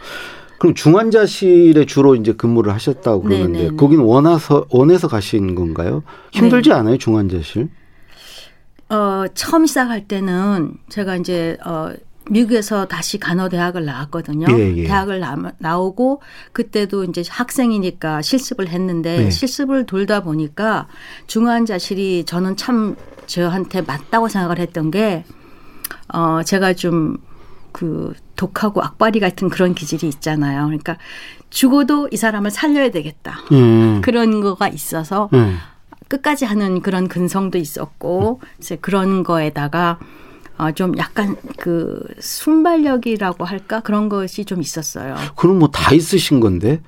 그럼 0.58 0.74
중환자실에 0.74 1.86
주로 1.86 2.16
이제 2.16 2.34
근무를 2.34 2.74
하셨다고 2.74 3.24
그러는데 3.24 3.64
네네. 3.64 3.76
거기는 3.76 4.04
원해서 4.04 4.66
원해서 4.70 5.08
가신 5.08 5.54
건가요? 5.54 6.04
힘들지 6.32 6.70
네. 6.70 6.76
않아요, 6.76 6.98
중환자실? 6.98 7.68
어, 8.90 9.26
처음 9.34 9.66
시작할 9.66 10.08
때는 10.08 10.74
제가 10.90 11.18
이제 11.18 11.58
어 11.66 11.92
미국에서 12.30 12.88
다시 12.88 13.20
간호 13.20 13.50
대학을 13.50 13.86
나왔거든요. 13.86 14.48
예, 14.50 14.76
예. 14.78 14.84
대학을 14.84 15.22
나, 15.60 15.78
오고 15.78 16.22
그때도 16.54 17.04
이제 17.06 17.24
학생이니까 17.28 18.22
실습을 18.22 18.70
했는데 18.70 19.26
예. 19.26 19.30
실습을 19.30 19.86
돌다 19.86 20.22
보니까 20.22 20.88
중환자실이 21.28 22.26
저는 22.26 22.56
참 22.56 22.96
저한테 23.28 23.82
맞다고 23.82 24.28
생각을 24.28 24.60
했던 24.60 24.92
게 24.92 25.24
어, 26.14 26.42
제가 26.44 26.74
좀 26.74 27.18
그 27.76 28.14
독하고 28.38 28.82
악바리 28.82 29.20
같은 29.20 29.50
그런 29.50 29.76
기질이 29.76 30.08
있잖아요. 30.08 30.64
그러니까 30.64 30.98
죽어도 31.50 32.08
이 32.10 32.16
사람을 32.16 32.50
살려야 32.50 32.90
되겠다. 32.90 33.40
음. 33.52 34.00
그런 34.02 34.40
거가 34.40 34.70
있어서 34.70 35.30
음. 35.34 35.58
끝까지 36.08 36.46
하는 36.46 36.82
그런 36.82 37.10
근성도 37.10 37.58
있었고 37.58 38.40
이제 38.60 38.78
그런 38.78 39.24
거에다가 39.24 40.00
어, 40.58 40.72
좀 40.72 40.98
약간 40.98 41.36
그 41.58 42.02
순발력이라고 42.20 43.44
할까 43.46 43.82
그런 43.82 44.08
것이 44.10 44.46
좀 44.46 44.62
있었어요. 44.62 45.16
그럼 45.36 45.60
뭐 45.60 45.70
다 45.72 45.94
있으신 45.94 46.40
건데? 46.40 46.82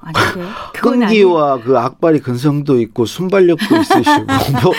아니요. 0.00 0.48
끈기와 0.74 1.52
아니... 1.54 1.62
그 1.62 1.78
악발이 1.78 2.20
근성도 2.20 2.80
있고 2.80 3.06
순발력도 3.06 3.76
있으시고 3.76 4.24
뭐. 4.62 4.72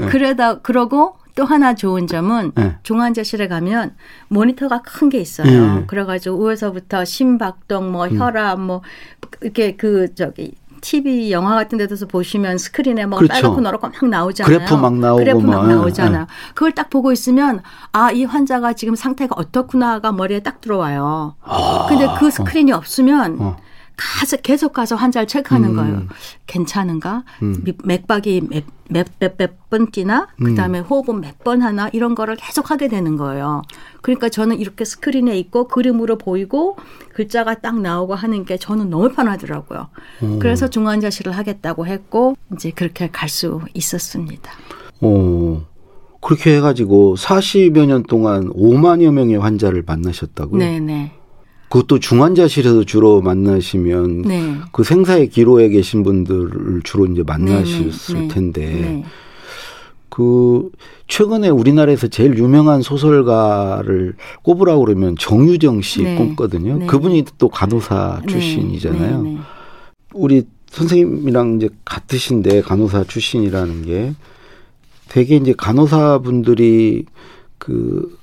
네. 0.00 0.06
그러다 0.10 0.58
그러고 0.60 1.16
또 1.36 1.44
하나 1.44 1.74
좋은 1.74 2.06
점은 2.06 2.52
네. 2.54 2.76
중환자실에 2.82 3.46
가면 3.48 3.94
모니터가 4.28 4.82
큰 4.82 5.08
게 5.10 5.18
있어요. 5.18 5.74
네. 5.76 5.84
그래가지고 5.86 6.48
위에서부터 6.48 7.04
심박동, 7.04 7.92
뭐 7.92 8.06
음. 8.06 8.18
혈압, 8.18 8.58
뭐 8.60 8.82
이렇게 9.42 9.76
그 9.76 10.14
저기 10.14 10.54
TV 10.80 11.30
영화 11.32 11.54
같은 11.54 11.78
데서 11.78 12.06
보시면 12.06 12.58
스크린에 12.58 13.06
뭐 13.06 13.18
그렇죠. 13.18 13.32
빨갛고 13.34 13.60
노랗고 13.60 13.88
막 13.88 14.08
나오잖아요. 14.08 14.58
그래프 14.58 14.74
막 14.74 14.94
나오고 14.98 15.18
그래프 15.18 15.38
막 15.38 15.68
나오잖아요. 15.68 16.20
네. 16.22 16.26
그걸 16.54 16.72
딱 16.72 16.90
보고 16.90 17.12
있으면 17.12 17.62
아 17.92 18.10
이 18.16 18.24
환자가 18.24 18.72
지금 18.72 18.94
상태가 18.94 19.34
어떻구나가 19.36 20.10
머리에 20.10 20.40
딱 20.40 20.60
들어와요. 20.62 21.34
아. 21.42 21.86
근데 21.88 22.08
그 22.18 22.30
스크린이 22.30 22.72
없으면 22.72 23.36
어. 23.40 23.56
가서 23.96 24.36
계속 24.38 24.72
가서 24.74 24.94
환자를 24.96 25.26
체크하는 25.26 25.70
음. 25.70 25.76
거예요. 25.76 26.02
괜찮은가? 26.46 27.24
음. 27.42 27.64
맥박이 27.84 28.42
몇몇몇 28.88 29.70
번 29.70 29.90
뛰나? 29.90 30.28
음. 30.40 30.44
그다음에 30.44 30.80
호흡은 30.80 31.20
몇 31.20 31.36
번 31.44 31.62
하나? 31.62 31.88
이런 31.92 32.14
거를 32.14 32.36
계속 32.36 32.70
하게 32.70 32.88
되는 32.88 33.16
거예요. 33.16 33.62
그러니까 34.02 34.28
저는 34.28 34.58
이렇게 34.58 34.84
스크린에 34.84 35.38
있고 35.38 35.68
그림으로 35.68 36.18
보이고 36.18 36.76
글자가 37.14 37.54
딱 37.60 37.80
나오고 37.80 38.14
하는 38.14 38.44
게 38.44 38.56
저는 38.58 38.90
너무 38.90 39.08
편하더라고요. 39.10 39.88
오. 40.22 40.38
그래서 40.40 40.68
중환자실을 40.68 41.32
하겠다고 41.32 41.86
했고 41.86 42.36
이제 42.54 42.70
그렇게 42.70 43.08
갈 43.10 43.28
수 43.28 43.60
있었습니다. 43.74 44.50
오. 45.00 45.62
그렇게 46.20 46.56
해가지고 46.56 47.14
40여 47.16 47.86
년 47.86 48.02
동안 48.02 48.50
5만여 48.52 49.12
명의 49.12 49.36
환자를 49.36 49.84
만나셨다고요? 49.86 50.58
네네. 50.58 51.12
그것도 51.68 51.98
중환자실에서 51.98 52.84
주로 52.84 53.20
만나시면 53.20 54.22
네. 54.22 54.56
그 54.72 54.84
생사의 54.84 55.28
기로에 55.30 55.68
계신 55.68 56.02
분들을 56.02 56.82
주로 56.84 57.06
이제 57.06 57.22
만나셨을 57.24 58.14
네, 58.14 58.20
네, 58.20 58.28
텐데 58.28 58.66
네. 58.66 59.04
그 60.08 60.70
최근에 61.08 61.48
우리나라에서 61.48 62.08
제일 62.08 62.38
유명한 62.38 62.82
소설가를 62.82 64.14
꼽으라고 64.42 64.84
그러면 64.84 65.16
정유정 65.18 65.82
씨 65.82 66.02
네. 66.02 66.16
꼽거든요. 66.16 66.78
네. 66.78 66.86
그분이 66.86 67.24
또 67.38 67.48
간호사 67.48 68.22
출신이잖아요. 68.28 69.38
우리 70.14 70.44
선생님이랑 70.70 71.56
이제 71.56 71.68
같으신데 71.84 72.62
간호사 72.62 73.04
출신이라는 73.04 73.84
게 73.84 74.14
되게 75.08 75.36
이제 75.36 75.52
간호사분들이 75.56 77.04
그 77.58 78.16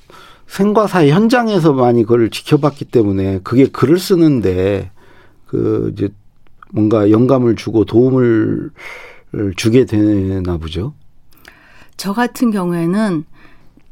생과사의 0.54 1.12
현장에서 1.12 1.74
많이 1.74 2.04
그걸 2.04 2.30
지켜봤기 2.30 2.86
때문에 2.86 3.40
그게 3.44 3.66
글을 3.66 3.98
쓰는데 3.98 4.92
그 5.48 5.92
이제 5.94 6.10
뭔가 6.72 7.10
영감을 7.10 7.56
주고 7.56 7.86
도움을 7.86 8.70
주게 9.56 9.86
되나 9.86 10.58
보죠. 10.58 10.94
저 11.98 12.14
같은 12.14 12.52
경우에는 12.52 13.26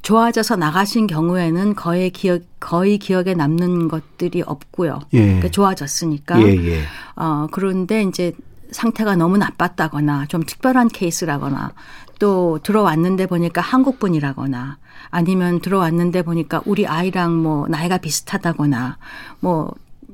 좋아져서 0.04 0.56
나가신 0.56 1.08
경우에는 1.08 1.74
거의 1.74 2.12
기억 2.12 2.44
거의 2.60 3.00
기억에 3.00 3.34
남는 3.34 3.88
것들이 3.88 4.44
없고요. 4.44 5.00
예. 5.14 5.20
그러니까 5.20 5.50
좋아졌으니까. 5.50 6.44
예, 6.44 6.48
예. 6.48 6.82
어 7.16 7.48
그런데 7.52 8.04
이제 8.04 8.34
상태가 8.72 9.16
너무 9.16 9.38
나빴다거나 9.38 10.26
좀 10.28 10.44
특별한 10.44 10.88
케이스라거나 10.90 11.74
또 12.20 12.60
들어왔는데 12.64 13.28
보니까 13.28 13.62
한국 13.62 14.00
분이라거나 14.00 14.78
아니면 15.10 15.60
들어왔는데 15.60 16.22
보니까 16.22 16.62
우리 16.66 16.88
아이랑 16.88 17.36
뭐 17.36 17.68
나이가 17.68 17.98
비슷하다거나 17.98 18.98
뭐 19.40 19.74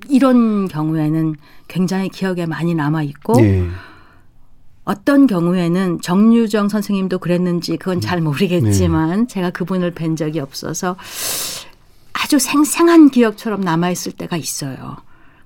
이런 0.10 0.68
경우에는 0.68 1.36
굉장히 1.68 2.10
기억에 2.10 2.46
많이 2.46 2.74
남아 2.74 3.04
있고 3.04 3.40
네. 3.40 3.68
어떤 4.86 5.28
경우에는 5.28 6.00
정유정 6.02 6.70
선생님도 6.70 7.20
그랬는지 7.20 7.76
그건 7.76 8.00
잘 8.00 8.22
모르겠지만 8.22 9.22
네. 9.22 9.28
제가 9.28 9.50
그분을 9.50 9.92
뵌 9.92 10.16
적이 10.16 10.40
없어서 10.40 10.96
아주 12.14 12.40
생생한 12.40 13.10
기억처럼 13.10 13.62
남아 13.62 13.90
있을 13.92 14.14
때가 14.14 14.38
있어요. 14.38 14.96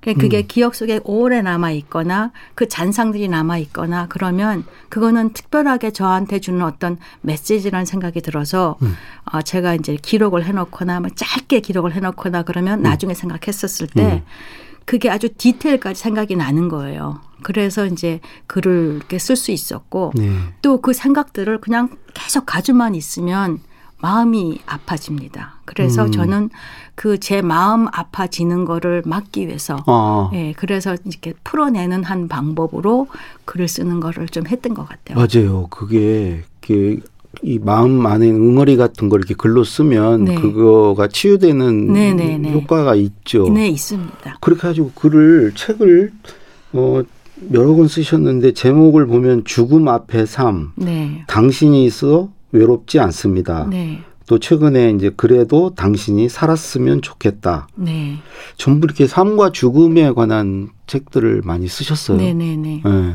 그게 0.02 0.38
음. 0.38 0.44
기억 0.48 0.74
속에 0.74 1.00
오래 1.04 1.42
남아 1.42 1.70
있거나 1.72 2.32
그 2.54 2.68
잔상들이 2.68 3.28
남아 3.28 3.58
있거나 3.58 4.06
그러면 4.08 4.64
그거는 4.88 5.32
특별하게 5.32 5.92
저한테 5.92 6.40
주는 6.40 6.62
어떤 6.62 6.98
메시지라는 7.20 7.86
생각이 7.86 8.20
들어서 8.20 8.76
음. 8.82 8.94
어, 9.32 9.42
제가 9.42 9.74
이제 9.74 9.96
기록을 10.00 10.44
해놓거나 10.44 11.00
뭐 11.00 11.10
짧게 11.14 11.60
기록을 11.60 11.92
해놓거나 11.94 12.42
그러면 12.42 12.80
음. 12.80 12.82
나중에 12.82 13.14
생각했었을 13.14 13.86
때 13.86 14.14
음. 14.14 14.22
그게 14.84 15.08
아주 15.08 15.28
디테일까지 15.28 16.00
생각이 16.00 16.34
나는 16.34 16.68
거예요. 16.68 17.20
그래서 17.42 17.86
이제 17.86 18.20
글을 18.48 18.96
이렇게 18.96 19.18
쓸 19.18 19.36
수 19.36 19.52
있었고 19.52 20.12
네. 20.16 20.32
또그 20.62 20.92
생각들을 20.92 21.60
그냥 21.60 21.96
계속 22.14 22.46
가지만 22.46 22.96
있으면 22.96 23.60
마음이 24.02 24.58
아파집니다. 24.66 25.54
그래서 25.64 26.04
음. 26.06 26.10
저는 26.12 26.50
그 26.94 27.16
제 27.18 27.40
마음 27.40 27.86
아파지는 27.92 28.64
거를 28.64 29.02
막기 29.06 29.46
위해서 29.46 29.82
아. 29.86 30.30
예, 30.34 30.52
그래서 30.56 30.96
이렇게 31.04 31.32
풀어내는 31.44 32.02
한 32.04 32.26
방법으로 32.28 33.06
글을 33.44 33.68
쓰는 33.68 34.00
거를 34.00 34.26
좀 34.28 34.46
했던 34.46 34.74
것 34.74 34.86
같아요. 34.88 35.16
맞아요. 35.16 35.68
그게 35.70 36.42
이 37.42 37.58
마음 37.58 38.04
안에 38.04 38.28
응어리 38.30 38.76
같은 38.76 39.08
걸 39.08 39.20
이렇게 39.20 39.34
글로 39.34 39.64
쓰면 39.64 40.24
네. 40.24 40.34
그거가 40.34 41.08
치유되는 41.08 41.92
네네네. 41.92 42.38
네, 42.38 42.38
네. 42.38 42.52
효과가 42.52 42.94
있죠. 42.96 43.48
네, 43.48 43.68
있습니다. 43.68 44.38
그렇게 44.40 44.60
가지고 44.60 44.90
글을 44.94 45.52
책을 45.54 46.12
어 46.74 47.02
여러 47.52 47.74
권 47.74 47.88
쓰셨는데 47.88 48.52
제목을 48.52 49.06
보면 49.06 49.44
죽음 49.44 49.88
앞에 49.88 50.26
삶, 50.26 50.72
네. 50.76 51.24
당신이 51.26 51.84
있어 51.86 52.30
외롭지 52.52 53.00
않습니다. 53.00 53.66
네. 53.68 54.02
또 54.26 54.38
최근에 54.38 54.90
이제 54.92 55.10
그래도 55.16 55.74
당신이 55.74 56.28
살았으면 56.28 57.02
좋겠다. 57.02 57.66
네. 57.74 58.18
전부 58.56 58.86
이렇게 58.86 59.06
삶과 59.06 59.50
죽음에 59.50 60.12
관한 60.12 60.70
책들을 60.86 61.42
많이 61.44 61.66
쓰셨어요. 61.66 62.18
네네네. 62.18 62.82
네. 62.84 63.14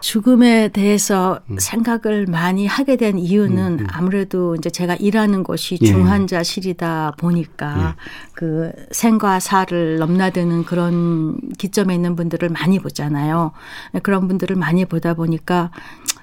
죽음에 0.00 0.68
대해서 0.68 1.40
음. 1.50 1.56
생각을 1.58 2.26
많이 2.26 2.66
하게 2.66 2.96
된 2.96 3.18
이유는 3.18 3.58
음, 3.58 3.78
음. 3.80 3.86
아무래도 3.90 4.54
이제 4.54 4.70
제가 4.70 4.94
일하는 4.94 5.42
곳이 5.42 5.78
예. 5.80 5.86
중환자실이다 5.86 7.14
보니까 7.18 7.96
예. 7.96 8.02
그 8.34 8.70
생과 8.92 9.40
사를 9.40 9.96
넘나드는 9.98 10.64
그런 10.64 11.38
기점에 11.58 11.94
있는 11.94 12.14
분들을 12.14 12.48
많이 12.50 12.78
보잖아요. 12.78 13.52
그런 14.02 14.28
분들을 14.28 14.54
많이 14.54 14.84
보다 14.84 15.14
보니까 15.14 15.70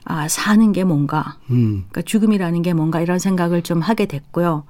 아, 0.06 0.28
사는 0.28 0.72
게 0.72 0.84
뭔가, 0.84 1.38
음. 1.50 1.86
그러니까 1.90 2.02
죽음이라는 2.02 2.62
게 2.62 2.74
뭔가 2.74 3.02
이런 3.02 3.20
생각을 3.20 3.62
좀 3.62 3.82
하게 3.82 4.06
됐고요. 4.06 4.64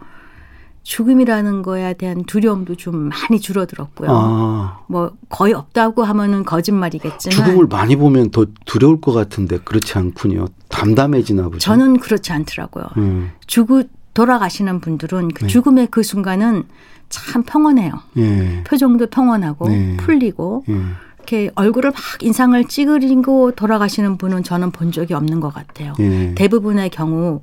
죽음이라는 0.83 1.61
거에 1.61 1.93
대한 1.93 2.25
두려움도 2.25 2.75
좀 2.75 3.09
많이 3.09 3.39
줄어들었고요. 3.39 4.09
아. 4.11 4.79
뭐 4.87 5.13
거의 5.29 5.53
없다고 5.53 6.03
하면은 6.03 6.43
거짓말이겠지만 6.43 7.45
죽음을 7.45 7.67
많이 7.67 7.95
보면 7.95 8.31
더 8.31 8.45
두려울 8.65 8.99
것 8.99 9.13
같은데 9.13 9.59
그렇지 9.59 9.97
않군요. 9.97 10.47
담담해지나 10.67 11.43
보죠. 11.43 11.59
저는 11.59 11.99
그렇지 11.99 12.33
않더라고요. 12.33 12.85
음. 12.97 13.31
죽을 13.47 13.87
돌아가시는 14.13 14.81
분들은 14.81 15.29
그 15.29 15.43
네. 15.43 15.47
죽음의 15.47 15.87
그 15.89 16.03
순간은 16.03 16.63
참 17.09 17.43
평온해요. 17.43 17.91
예. 18.17 18.63
표정도 18.63 19.07
평온하고 19.07 19.69
네. 19.69 19.97
풀리고 19.97 20.65
예. 20.69 20.81
이렇게 21.23 21.49
얼굴을 21.55 21.91
막 21.91 22.01
인상을 22.21 22.61
찌그리고 22.65 23.51
돌아가시는 23.51 24.17
분은 24.17 24.43
저는 24.43 24.71
본 24.71 24.91
적이 24.91 25.13
없는 25.13 25.39
것 25.39 25.53
같아요. 25.53 25.93
예. 25.99 26.35
대부분의 26.35 26.89
경우 26.89 27.41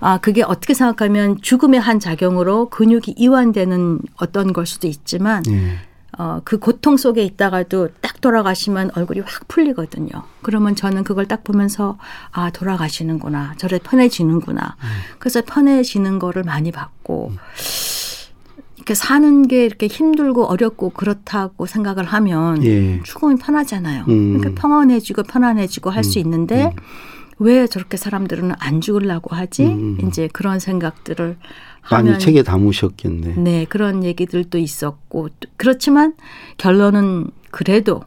아 0.00 0.18
그게 0.18 0.42
어떻게 0.42 0.74
생각하면 0.74 1.40
죽음의 1.40 1.80
한 1.80 2.00
작용으로 2.00 2.68
근육이 2.68 3.14
이완되는 3.16 4.00
어떤 4.16 4.52
걸 4.52 4.66
수도 4.66 4.88
있지만 4.88 5.42
예. 5.48 5.78
어, 6.16 6.40
그 6.44 6.58
고통 6.58 6.96
속에 6.96 7.22
있다가도 7.24 7.88
딱 8.00 8.20
돌아가시면 8.20 8.92
얼굴이 8.94 9.20
확 9.20 9.48
풀리거든요. 9.48 10.10
그러면 10.42 10.76
저는 10.76 11.02
그걸 11.02 11.26
딱 11.26 11.42
보면서 11.42 11.98
아 12.30 12.50
돌아가시는구나 12.50 13.54
저래 13.58 13.78
편해지는구나. 13.78 14.76
음. 14.78 14.88
그래서 15.18 15.42
편해지는 15.44 16.18
거를 16.18 16.42
많이 16.42 16.70
봤고 16.72 17.28
음. 17.32 17.38
이렇게 18.84 18.94
사는 18.94 19.48
게 19.48 19.64
이렇게 19.64 19.86
힘들고 19.86 20.44
어렵고 20.44 20.90
그렇다고 20.90 21.64
생각을 21.64 22.04
하면 22.04 22.62
예. 22.64 23.00
죽음이 23.02 23.36
편하잖아요. 23.36 24.04
음. 24.08 24.38
그러니까 24.38 24.60
평온해지고 24.60 25.22
편안해지고 25.22 25.88
할수 25.88 26.18
음. 26.18 26.24
있는데 26.24 26.64
음. 26.66 26.70
왜 27.38 27.66
저렇게 27.66 27.96
사람들은 27.96 28.52
안 28.58 28.82
죽으려고 28.82 29.34
하지? 29.34 29.64
음. 29.64 29.98
이제 30.06 30.28
그런 30.30 30.58
생각들을 30.58 31.38
많이 31.90 32.08
하면 32.08 32.20
책에 32.20 32.42
담으셨겠네. 32.42 33.36
네, 33.38 33.64
그런 33.66 34.04
얘기들도 34.04 34.58
있었고 34.58 35.30
그렇지만 35.56 36.12
결론은 36.58 37.30
그래도 37.50 38.02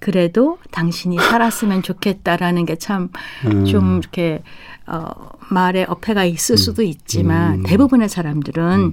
그래도 0.00 0.58
당신이 0.70 1.18
살았으면 1.18 1.82
좋겠다라는 1.82 2.64
게 2.64 2.76
참좀 2.76 3.14
음. 3.44 3.98
이렇게 3.98 4.42
어 4.86 5.10
말에 5.50 5.84
어폐가 5.88 6.24
있을 6.24 6.56
수도 6.56 6.82
있지만 6.82 7.60
음. 7.60 7.62
대부분의 7.64 8.08
사람들은 8.08 8.80
음. 8.80 8.92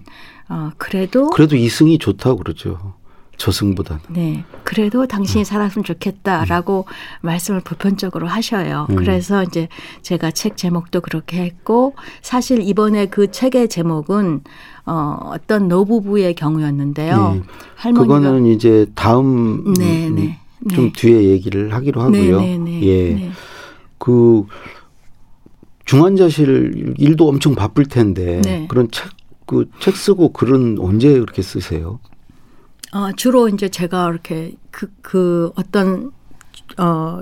어 0.49 0.71
그래도 0.77 1.29
그래도 1.29 1.56
이승이 1.56 1.97
좋다고 1.97 2.38
그러죠. 2.38 2.95
저승보다는. 3.38 4.01
네. 4.10 4.43
그래도 4.63 5.08
당신이 5.08 5.41
음. 5.41 5.43
살았으면 5.43 5.84
좋겠다라고 5.84 6.86
음. 6.88 6.93
말씀을 7.21 7.62
보편적으로 7.62 8.27
하셔요. 8.27 8.88
음. 8.89 8.95
그래서 8.95 9.43
이제 9.43 9.67
제가 10.01 10.32
책 10.32 10.56
제목도 10.56 11.01
그렇게 11.01 11.43
했고 11.43 11.95
사실 12.21 12.62
이번에 12.62 13.08
그 13.08 13.32
책의 13.32 13.69
제목은 13.69 14.41
어, 14.86 15.17
어떤 15.23 15.67
노부부의 15.67 16.36
경우였는데요. 16.36 17.34
네. 17.34 17.41
할머니가 17.75 18.19
그거는 18.19 18.45
이제 18.45 18.86
다음 18.95 19.73
네, 19.73 20.08
음, 20.08 20.15
네, 20.15 20.39
좀 20.73 20.86
네. 20.86 20.93
뒤에 20.93 21.23
얘기를 21.23 21.73
하기로 21.73 22.01
하고요. 22.01 22.39
네, 22.39 22.58
네, 22.58 22.58
네. 22.58 22.84
예. 22.84 23.13
네. 23.13 23.32
그 23.97 24.45
중환자실 25.86 26.95
일도 26.97 27.27
엄청 27.27 27.56
바쁠 27.56 27.86
텐데 27.86 28.41
네. 28.41 28.65
그런 28.69 28.89
책 28.91 29.10
그 29.45 29.65
책 29.79 29.95
쓰고 29.95 30.34
글은 30.34 30.77
언제 30.79 31.12
그렇게 31.19 31.41
쓰세요? 31.41 31.99
어, 32.93 33.12
주로 33.15 33.49
이제 33.49 33.69
제가 33.69 34.10
이렇게 34.10 34.56
그, 34.71 34.88
그 35.01 35.51
어떤, 35.56 36.12
어, 36.77 37.21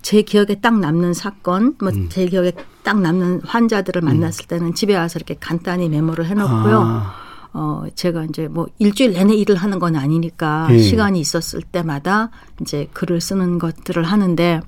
제 0.00 0.22
기억에 0.22 0.54
딱 0.62 0.78
남는 0.78 1.12
사건, 1.12 1.74
뭐제 1.80 2.24
음. 2.24 2.28
기억에 2.28 2.52
딱 2.82 3.00
남는 3.00 3.42
환자들을 3.44 4.00
만났을 4.00 4.46
음. 4.46 4.48
때는 4.48 4.74
집에 4.74 4.96
와서 4.96 5.18
이렇게 5.18 5.36
간단히 5.38 5.88
메모를 5.88 6.26
해놓고요. 6.26 6.80
아. 6.80 7.14
어, 7.52 7.84
제가 7.94 8.24
이제 8.24 8.46
뭐 8.48 8.66
일주일 8.78 9.12
내내 9.12 9.34
일을 9.34 9.56
하는 9.56 9.78
건 9.78 9.96
아니니까 9.96 10.68
예. 10.70 10.78
시간이 10.78 11.18
있었을 11.20 11.62
때마다 11.62 12.30
이제 12.60 12.88
글을 12.92 13.20
쓰는 13.20 13.58
것들을 13.58 14.02
하는데 14.04 14.60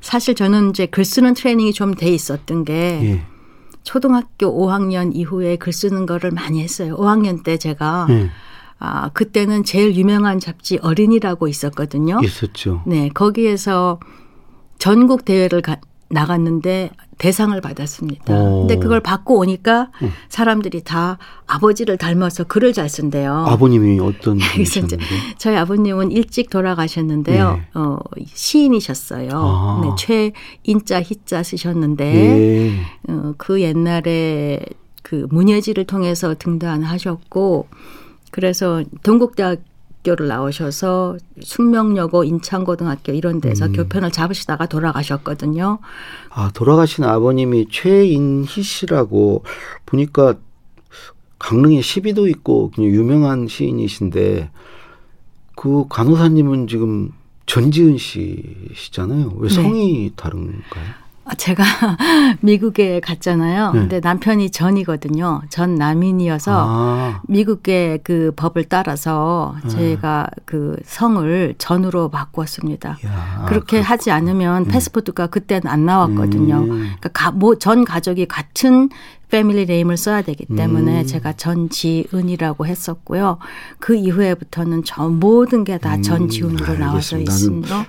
사실 0.00 0.34
저는 0.34 0.70
이제 0.70 0.86
글 0.86 1.04
쓰는 1.04 1.34
트레이닝이 1.34 1.72
좀 1.72 1.94
돼 1.94 2.08
있었던 2.08 2.64
게 2.64 2.74
예. 3.02 3.26
초등학교 3.86 4.52
5학년 4.66 5.14
이후에 5.14 5.56
글 5.56 5.72
쓰는 5.72 6.06
거를 6.06 6.32
많이 6.32 6.60
했어요. 6.60 6.96
5학년 6.96 7.44
때 7.44 7.56
제가 7.56 8.08
예. 8.10 8.30
아, 8.78 9.10
그때는 9.10 9.62
제일 9.62 9.94
유명한 9.94 10.40
잡지 10.40 10.78
어린이라고 10.82 11.46
있었거든요. 11.46 12.18
있었죠. 12.22 12.82
네, 12.84 13.08
거기에서 13.08 14.00
전국 14.78 15.24
대회를 15.24 15.62
가, 15.62 15.76
나갔는데 16.08 16.90
대상을 17.18 17.58
받았습니다. 17.60 18.34
오. 18.34 18.60
근데 18.66 18.76
그걸 18.78 19.00
받고 19.00 19.38
오니까 19.38 19.90
사람들이 20.28 20.82
다 20.82 21.18
아버지를 21.46 21.96
닮아서 21.96 22.44
글을 22.44 22.72
잘 22.72 22.88
쓴대요. 22.88 23.32
아버님이 23.48 23.98
어떤 24.00 24.38
분이셨는데? 24.38 25.04
저희 25.38 25.56
아버님은 25.56 26.12
일찍 26.12 26.50
돌아가셨는데요. 26.50 27.54
네. 27.54 27.62
어, 27.74 27.98
시인이셨어요. 28.26 29.30
아. 29.32 29.80
네, 29.82 29.90
최인자 30.64 31.02
희자 31.02 31.42
쓰셨는데 31.42 32.04
네. 32.04 32.80
어, 33.08 33.34
그 33.36 33.60
옛날에 33.62 34.60
그 35.02 35.26
문예지를 35.30 35.84
통해서 35.84 36.34
등단하셨고 36.38 37.68
그래서 38.30 38.82
동국대학 39.02 39.60
교를 40.06 40.28
나오셔서 40.28 41.16
숙명여고 41.40 42.22
인창고등학교 42.22 43.12
이런 43.12 43.40
데서 43.40 43.66
음. 43.66 43.72
교편을 43.72 44.12
잡으시다가 44.12 44.66
돌아가셨거든요. 44.66 45.80
아 46.30 46.50
돌아가신 46.54 47.04
아버님이 47.04 47.66
최인희 47.70 48.62
씨라고 48.62 49.42
보니까 49.84 50.36
강릉에 51.40 51.80
시비도 51.80 52.28
있고 52.28 52.70
그냥 52.70 52.90
유명한 52.92 53.48
시인이신데 53.48 54.50
그 55.56 55.86
간호사님은 55.88 56.68
지금 56.68 57.10
전지은 57.46 57.98
씨시잖아요. 57.98 59.32
왜 59.38 59.48
네. 59.48 59.54
성이 59.54 60.08
네. 60.08 60.10
다른가요? 60.14 61.05
아, 61.28 61.34
제가 61.34 61.64
미국에 62.40 63.00
갔잖아요. 63.00 63.72
네. 63.72 63.78
근데 63.80 64.00
남편이 64.00 64.50
전이거든요. 64.50 65.42
전 65.50 65.74
남인이어서 65.74 66.52
아. 66.54 67.22
미국의 67.26 68.00
그 68.04 68.32
법을 68.36 68.64
따라서 68.64 69.56
네. 69.64 69.68
제가 69.68 70.28
그 70.44 70.76
성을 70.84 71.54
전으로 71.58 72.10
바꾸었습니다. 72.10 72.90
야, 72.90 73.44
그렇게 73.48 73.78
그렇구나. 73.78 73.82
하지 73.82 74.10
않으면 74.12 74.62
음. 74.62 74.68
패스포트가 74.68 75.26
그때는 75.26 75.66
안 75.66 75.84
나왔거든요. 75.84 76.58
음. 76.58 76.92
그러니까 77.00 77.32
뭐전 77.32 77.84
가족이 77.84 78.26
같은 78.26 78.88
패밀리 79.30 79.66
네임을 79.66 79.96
써야 79.96 80.22
되기 80.22 80.46
때문에 80.46 81.00
음. 81.02 81.06
제가 81.06 81.32
전지은이라고 81.34 82.66
했었고요. 82.66 83.38
그 83.78 83.94
이후에부터는 83.94 84.84
전 84.84 85.18
모든 85.18 85.64
게 85.64 85.78
다 85.78 86.00
전지은으로 86.00 86.72
음. 86.74 86.78
나와서 86.78 87.18
있습니다. 87.18 87.86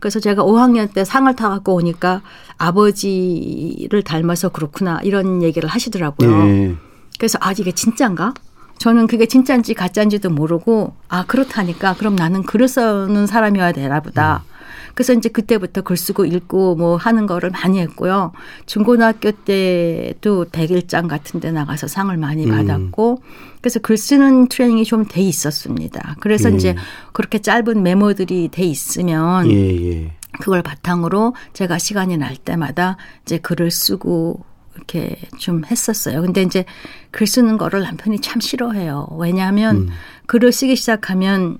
그래서 0.00 0.20
제가 0.20 0.42
5학년 0.44 0.92
때 0.92 1.04
상을 1.04 1.34
타갖고 1.34 1.74
오니까 1.74 2.22
아버지를 2.58 4.02
닮아서 4.02 4.48
그렇구나 4.50 5.00
이런 5.02 5.42
얘기를 5.42 5.68
하시더라고요. 5.68 6.44
네. 6.44 6.74
그래서 7.18 7.38
아 7.40 7.52
이게 7.52 7.72
진짠가? 7.72 8.34
저는 8.78 9.06
그게 9.06 9.26
진짠지 9.26 9.74
가짠지도 9.74 10.30
모르고 10.30 10.94
아 11.08 11.24
그렇다니까 11.24 11.94
그럼 11.94 12.14
나는 12.14 12.42
글을 12.42 12.68
쓰는 12.68 13.26
사람이어야 13.26 13.72
되나 13.72 14.00
보다. 14.00 14.44
음. 14.46 14.55
그래서 14.96 15.12
이제 15.12 15.28
그때부터 15.28 15.82
글 15.82 15.96
쓰고 15.96 16.24
읽고 16.24 16.74
뭐 16.74 16.96
하는 16.96 17.26
거를 17.26 17.50
많이 17.50 17.78
했고요. 17.78 18.32
중고등학교 18.64 19.30
때도 19.30 20.46
백일장 20.50 21.06
같은 21.06 21.38
데 21.38 21.52
나가서 21.52 21.86
상을 21.86 22.16
많이 22.16 22.46
음. 22.46 22.50
받았고 22.50 23.22
그래서 23.60 23.78
글 23.78 23.96
쓰는 23.96 24.48
트레이닝이 24.48 24.84
좀 24.84 25.04
돼 25.04 25.20
있었습니다. 25.22 26.16
그래서 26.20 26.50
예. 26.50 26.56
이제 26.56 26.76
그렇게 27.12 27.38
짧은 27.38 27.82
메모들이 27.82 28.48
돼 28.48 28.64
있으면 28.64 29.50
예, 29.50 29.90
예. 29.90 30.12
그걸 30.40 30.62
바탕으로 30.62 31.34
제가 31.52 31.78
시간이 31.78 32.16
날 32.16 32.36
때마다 32.36 32.96
이제 33.22 33.38
글을 33.38 33.70
쓰고 33.70 34.44
이렇게 34.74 35.16
좀 35.38 35.64
했었어요. 35.64 36.20
근데 36.22 36.42
이제 36.42 36.64
글 37.10 37.26
쓰는 37.26 37.56
거를 37.58 37.82
남편이 37.82 38.20
참 38.20 38.40
싫어해요. 38.40 39.08
왜냐하면 39.18 39.76
음. 39.76 39.88
글을 40.26 40.52
쓰기 40.52 40.76
시작하면 40.76 41.58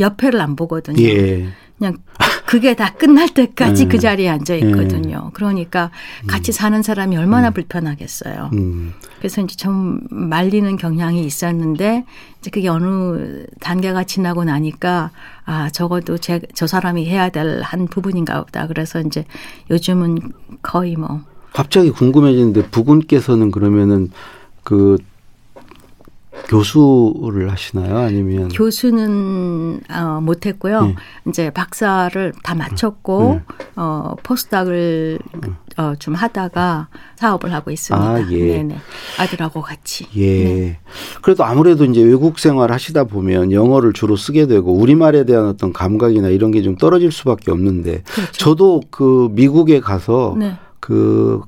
옆에를 0.00 0.40
안 0.40 0.56
보거든요. 0.56 1.02
예. 1.02 1.48
그냥 1.78 1.96
그게 2.48 2.74
다 2.74 2.94
끝날 2.94 3.28
때까지 3.28 3.84
음. 3.84 3.88
그 3.90 3.98
자리에 3.98 4.26
앉아 4.30 4.54
있거든요. 4.54 5.24
음. 5.26 5.30
그러니까 5.34 5.90
같이 6.26 6.50
사는 6.50 6.82
사람이 6.82 7.14
얼마나 7.14 7.48
음. 7.48 7.52
불편하겠어요. 7.52 8.48
음. 8.54 8.94
그래서 9.18 9.42
이제 9.42 9.54
좀 9.54 10.00
말리는 10.08 10.78
경향이 10.78 11.26
있었는데 11.26 12.06
이제 12.40 12.50
그게 12.50 12.68
어느 12.68 13.44
단계가 13.60 14.04
지나고 14.04 14.44
나니까 14.44 15.10
아 15.44 15.68
적어도 15.68 16.16
제, 16.16 16.40
저 16.54 16.66
사람이 16.66 17.04
해야 17.04 17.28
될 17.28 17.60
한 17.62 17.86
부분인가 17.86 18.44
보다. 18.44 18.66
그래서 18.66 19.02
이제 19.02 19.26
요즘은 19.70 20.18
거의 20.62 20.96
뭐 20.96 21.20
갑자기 21.52 21.90
궁금해지는데 21.90 22.70
부군께서는 22.70 23.50
그러면은 23.50 24.10
그 24.64 24.96
교수를 26.48 27.50
하시나요? 27.50 27.98
아니면 27.98 28.48
교수는 28.48 29.80
어, 29.90 30.20
못했고요. 30.22 30.82
네. 30.86 30.94
이제 31.28 31.50
박사를 31.50 32.32
다 32.42 32.54
마쳤고 32.54 33.34
네. 33.34 33.54
어, 33.76 34.14
포스닥을 34.22 35.18
어, 35.76 35.94
좀 35.98 36.14
하다가 36.14 36.88
사업을 37.16 37.52
하고 37.52 37.70
있습니다. 37.70 38.06
아, 38.06 38.20
예. 38.30 38.56
네네. 38.56 38.76
아들하고 39.18 39.62
같이. 39.62 40.06
예. 40.16 40.44
네. 40.44 40.78
그래도 41.22 41.44
아무래도 41.44 41.84
이제 41.84 42.02
외국 42.02 42.38
생활 42.38 42.72
하시다 42.72 43.04
보면 43.04 43.52
영어를 43.52 43.92
주로 43.92 44.16
쓰게 44.16 44.46
되고 44.46 44.72
우리말에 44.72 45.24
대한 45.24 45.46
어떤 45.46 45.72
감각이나 45.72 46.28
이런 46.28 46.50
게 46.50 46.58
좀 46.58 46.74
떨어질 46.76 47.12
수밖에 47.12 47.52
없는데 47.52 48.02
그렇죠. 48.04 48.32
저도 48.32 48.80
그 48.90 49.28
미국에 49.32 49.78
가서 49.78 50.34
네. 50.36 50.56
그 50.80 51.40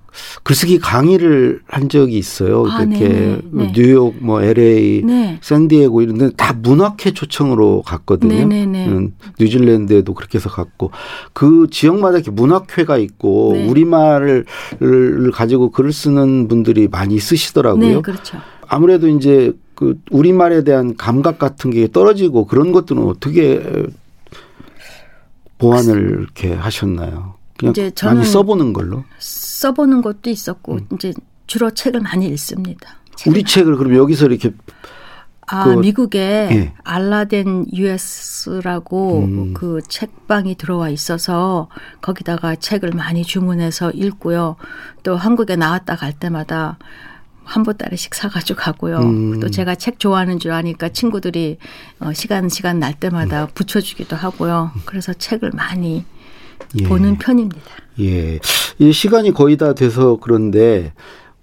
글쓰기 0.43 0.79
강의를 0.79 1.61
한 1.66 1.88
적이 1.88 2.19
있어요. 2.19 2.66
아, 2.69 2.83
이렇게 2.83 3.09
네, 3.09 3.40
네. 3.51 3.73
뉴욕, 3.73 4.16
뭐 4.21 4.43
LA, 4.43 5.03
네. 5.05 5.38
샌디에고 5.40 6.03
이런 6.03 6.19
데다 6.19 6.53
문학회 6.55 7.12
초청으로 7.12 7.83
갔거든요. 7.83 8.47
네, 8.47 8.66
네, 8.66 8.87
음, 8.88 9.14
뉴질랜드에도 9.38 10.14
그렇게 10.14 10.38
해서 10.38 10.51
갔고 10.51 10.90
그 11.33 11.69
지역마다 11.71 12.19
이렇게 12.19 12.31
문학회가 12.31 12.99
있고 12.99 13.51
우리말을 13.51 14.45
가지고 15.33 15.71
글을 15.71 15.93
쓰는 15.93 16.49
분들이 16.49 16.88
많이 16.88 17.19
쓰시더라고요. 17.19 18.03
그렇죠. 18.03 18.38
아무래도 18.66 19.09
이제 19.09 19.53
그 19.75 19.99
우리말에 20.11 20.64
대한 20.64 20.97
감각 20.97 21.38
같은 21.38 21.71
게 21.71 21.90
떨어지고 21.90 22.47
그런 22.47 22.73
것들은 22.73 23.03
어떻게 23.03 23.62
보완을 25.59 26.19
이렇게 26.21 26.53
하셨나요? 26.53 27.39
이제 27.68 27.90
저는 27.90 28.16
많이 28.16 28.29
써보는 28.29 28.73
걸로 28.73 29.05
써보는 29.18 30.03
것도 30.03 30.31
있었고 30.31 30.75
음. 30.75 30.87
이제 30.94 31.12
주로 31.46 31.70
책을 31.70 32.01
많이 32.01 32.27
읽습니다. 32.29 32.96
우리 33.27 33.44
책을 33.44 33.77
그럼 33.77 33.94
여기서 33.96 34.27
이렇게 34.27 34.53
아, 35.53 35.64
그, 35.64 35.70
미국에 35.70 36.49
예. 36.53 36.73
알라덴 36.85 37.66
US라고 37.73 39.25
음. 39.25 39.53
그 39.53 39.81
책방이 39.88 40.55
들어와 40.55 40.90
있어서 40.90 41.68
거기다가 42.01 42.55
책을 42.55 42.92
많이 42.92 43.25
주문해서 43.25 43.90
읽고요. 43.90 44.55
또 45.03 45.16
한국에 45.16 45.57
나왔다 45.57 45.96
갈 45.96 46.12
때마다 46.12 46.79
한 47.42 47.64
보따리씩 47.64 48.14
사가지고 48.14 48.61
가고요. 48.61 48.99
음. 49.01 49.40
또 49.40 49.51
제가 49.51 49.75
책 49.75 49.99
좋아하는 49.99 50.38
줄 50.38 50.53
아니까 50.53 50.88
친구들이 50.88 51.59
어, 51.99 52.12
시간 52.12 52.49
시간 52.49 52.79
날 52.79 52.94
때마다 52.94 53.44
음. 53.44 53.49
붙여주기도 53.53 54.14
하고요. 54.14 54.70
그래서 54.85 55.12
책을 55.12 55.51
많이 55.53 56.05
예. 56.78 56.85
보는 56.85 57.18
편입니다. 57.18 57.61
예. 58.00 58.38
이 58.78 58.92
시간이 58.92 59.33
거의 59.33 59.56
다 59.56 59.74
돼서 59.74 60.18
그런데 60.20 60.92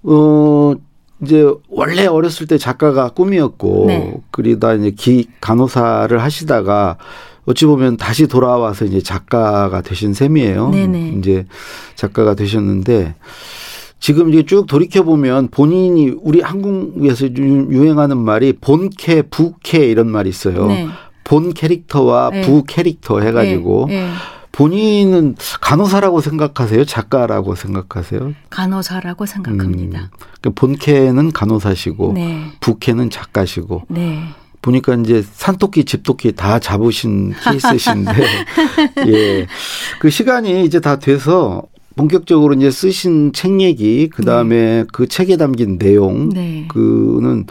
어 0.04 0.74
이제 1.22 1.46
원래 1.70 2.06
어렸을 2.06 2.48
때 2.48 2.58
작가가 2.58 3.10
꿈이었고 3.10 3.86
네. 3.88 4.14
그러다 4.32 4.74
이제 4.76 4.92
기 4.92 5.28
간호사를 5.42 6.18
하시다가 6.22 6.98
어찌 7.46 7.66
보면 7.66 7.98
다시 7.98 8.28
돌아와서 8.28 8.86
이제 8.86 9.02
작가가 9.02 9.82
되신 9.82 10.14
셈이에요. 10.14 10.70
네네. 10.70 11.16
이제 11.18 11.46
작가가 11.96 12.36
되셨는데 12.36 13.16
지금 14.00 14.30
이제 14.30 14.44
쭉 14.44 14.68
돌이켜 14.68 15.04
보면 15.04 15.48
본인이 15.50 16.14
우리 16.22 16.42
한국에서 16.42 17.28
유행하는 17.34 18.18
말이 18.18 18.54
본캐, 18.54 19.24
부캐 19.24 19.88
이런 19.88 20.10
말이 20.10 20.30
있어요. 20.30 20.68
네. 20.68 20.88
본 21.24 21.54
캐릭터와 21.54 22.30
네. 22.30 22.42
부 22.42 22.64
캐릭터 22.66 23.20
해가지고 23.20 23.88
네. 23.90 24.08
네. 24.52 24.58
본인은 24.58 25.36
간호사라고 25.62 26.22
생각하세요? 26.22 26.86
작가라고 26.86 27.56
생각하세요? 27.56 28.34
간호사라고 28.50 29.26
생각합니다. 29.26 30.00
음, 30.00 30.08
그러니까 30.40 30.50
본캐는 30.56 31.32
간호사시고 31.32 32.14
네. 32.14 32.52
부캐는 32.60 33.10
작가시고. 33.10 33.84
네. 33.90 34.24
보니까 34.62 34.96
이제 34.96 35.24
산토끼, 35.34 35.86
집토끼 35.86 36.34
다 36.34 36.60
잡으신 36.60 37.34
케이스신데, 37.44 38.12
예. 39.08 39.48
그 40.00 40.10
시간이 40.10 40.66
이제 40.66 40.82
다 40.82 41.00
돼서 41.00 41.64
본격적으로 41.96 42.54
이제 42.54 42.70
쓰신 42.70 43.34
책 43.34 43.60
얘기, 43.62 44.10
그 44.10 44.24
다음에 44.24 44.56
네. 44.56 44.86
그 44.92 45.08
책에 45.08 45.38
담긴 45.38 45.78
내용, 45.78 46.30
네. 46.30 46.66
그는 46.70 47.46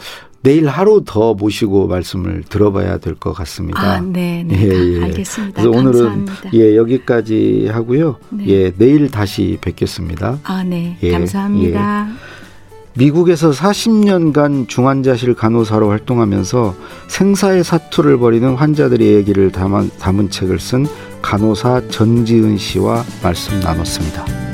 내일 0.47 0.67
하루 0.69 1.03
더 1.05 1.33
모시고 1.33 1.87
말씀을 1.87 2.43
들어봐야 2.47 2.99
될 2.99 3.15
것 3.15 3.33
같습니다. 3.33 3.81
아, 3.81 3.99
네, 3.99 4.45
네. 4.47 4.55
예, 4.61 4.95
예. 4.99 5.03
알겠습니다. 5.03 5.61
그래서 5.61 5.71
감사합니다. 5.83 6.33
오늘은 6.45 6.53
예, 6.53 6.77
여기까지 6.77 7.67
하고요. 7.69 8.15
네. 8.29 8.47
예, 8.47 8.71
내일 8.77 9.11
다시 9.11 9.57
뵙겠습니다. 9.59 10.39
아, 10.43 10.63
네. 10.63 10.97
예, 11.03 11.11
감사합니다. 11.11 12.07
예. 12.09 12.13
미국에서 12.93 13.51
40년간 13.51 14.69
중환자실 14.69 15.33
간호사로 15.33 15.89
활동하면서 15.89 16.75
생사의 17.09 17.65
사투를 17.65 18.17
벌이는 18.17 18.55
환자들의 18.55 19.15
얘기를 19.15 19.51
담은, 19.51 19.91
담은 19.99 20.29
책을 20.29 20.59
쓴 20.59 20.85
간호사 21.21 21.89
전지은 21.89 22.57
씨와 22.57 23.03
말씀 23.21 23.59
나눴습니다. 23.59 24.46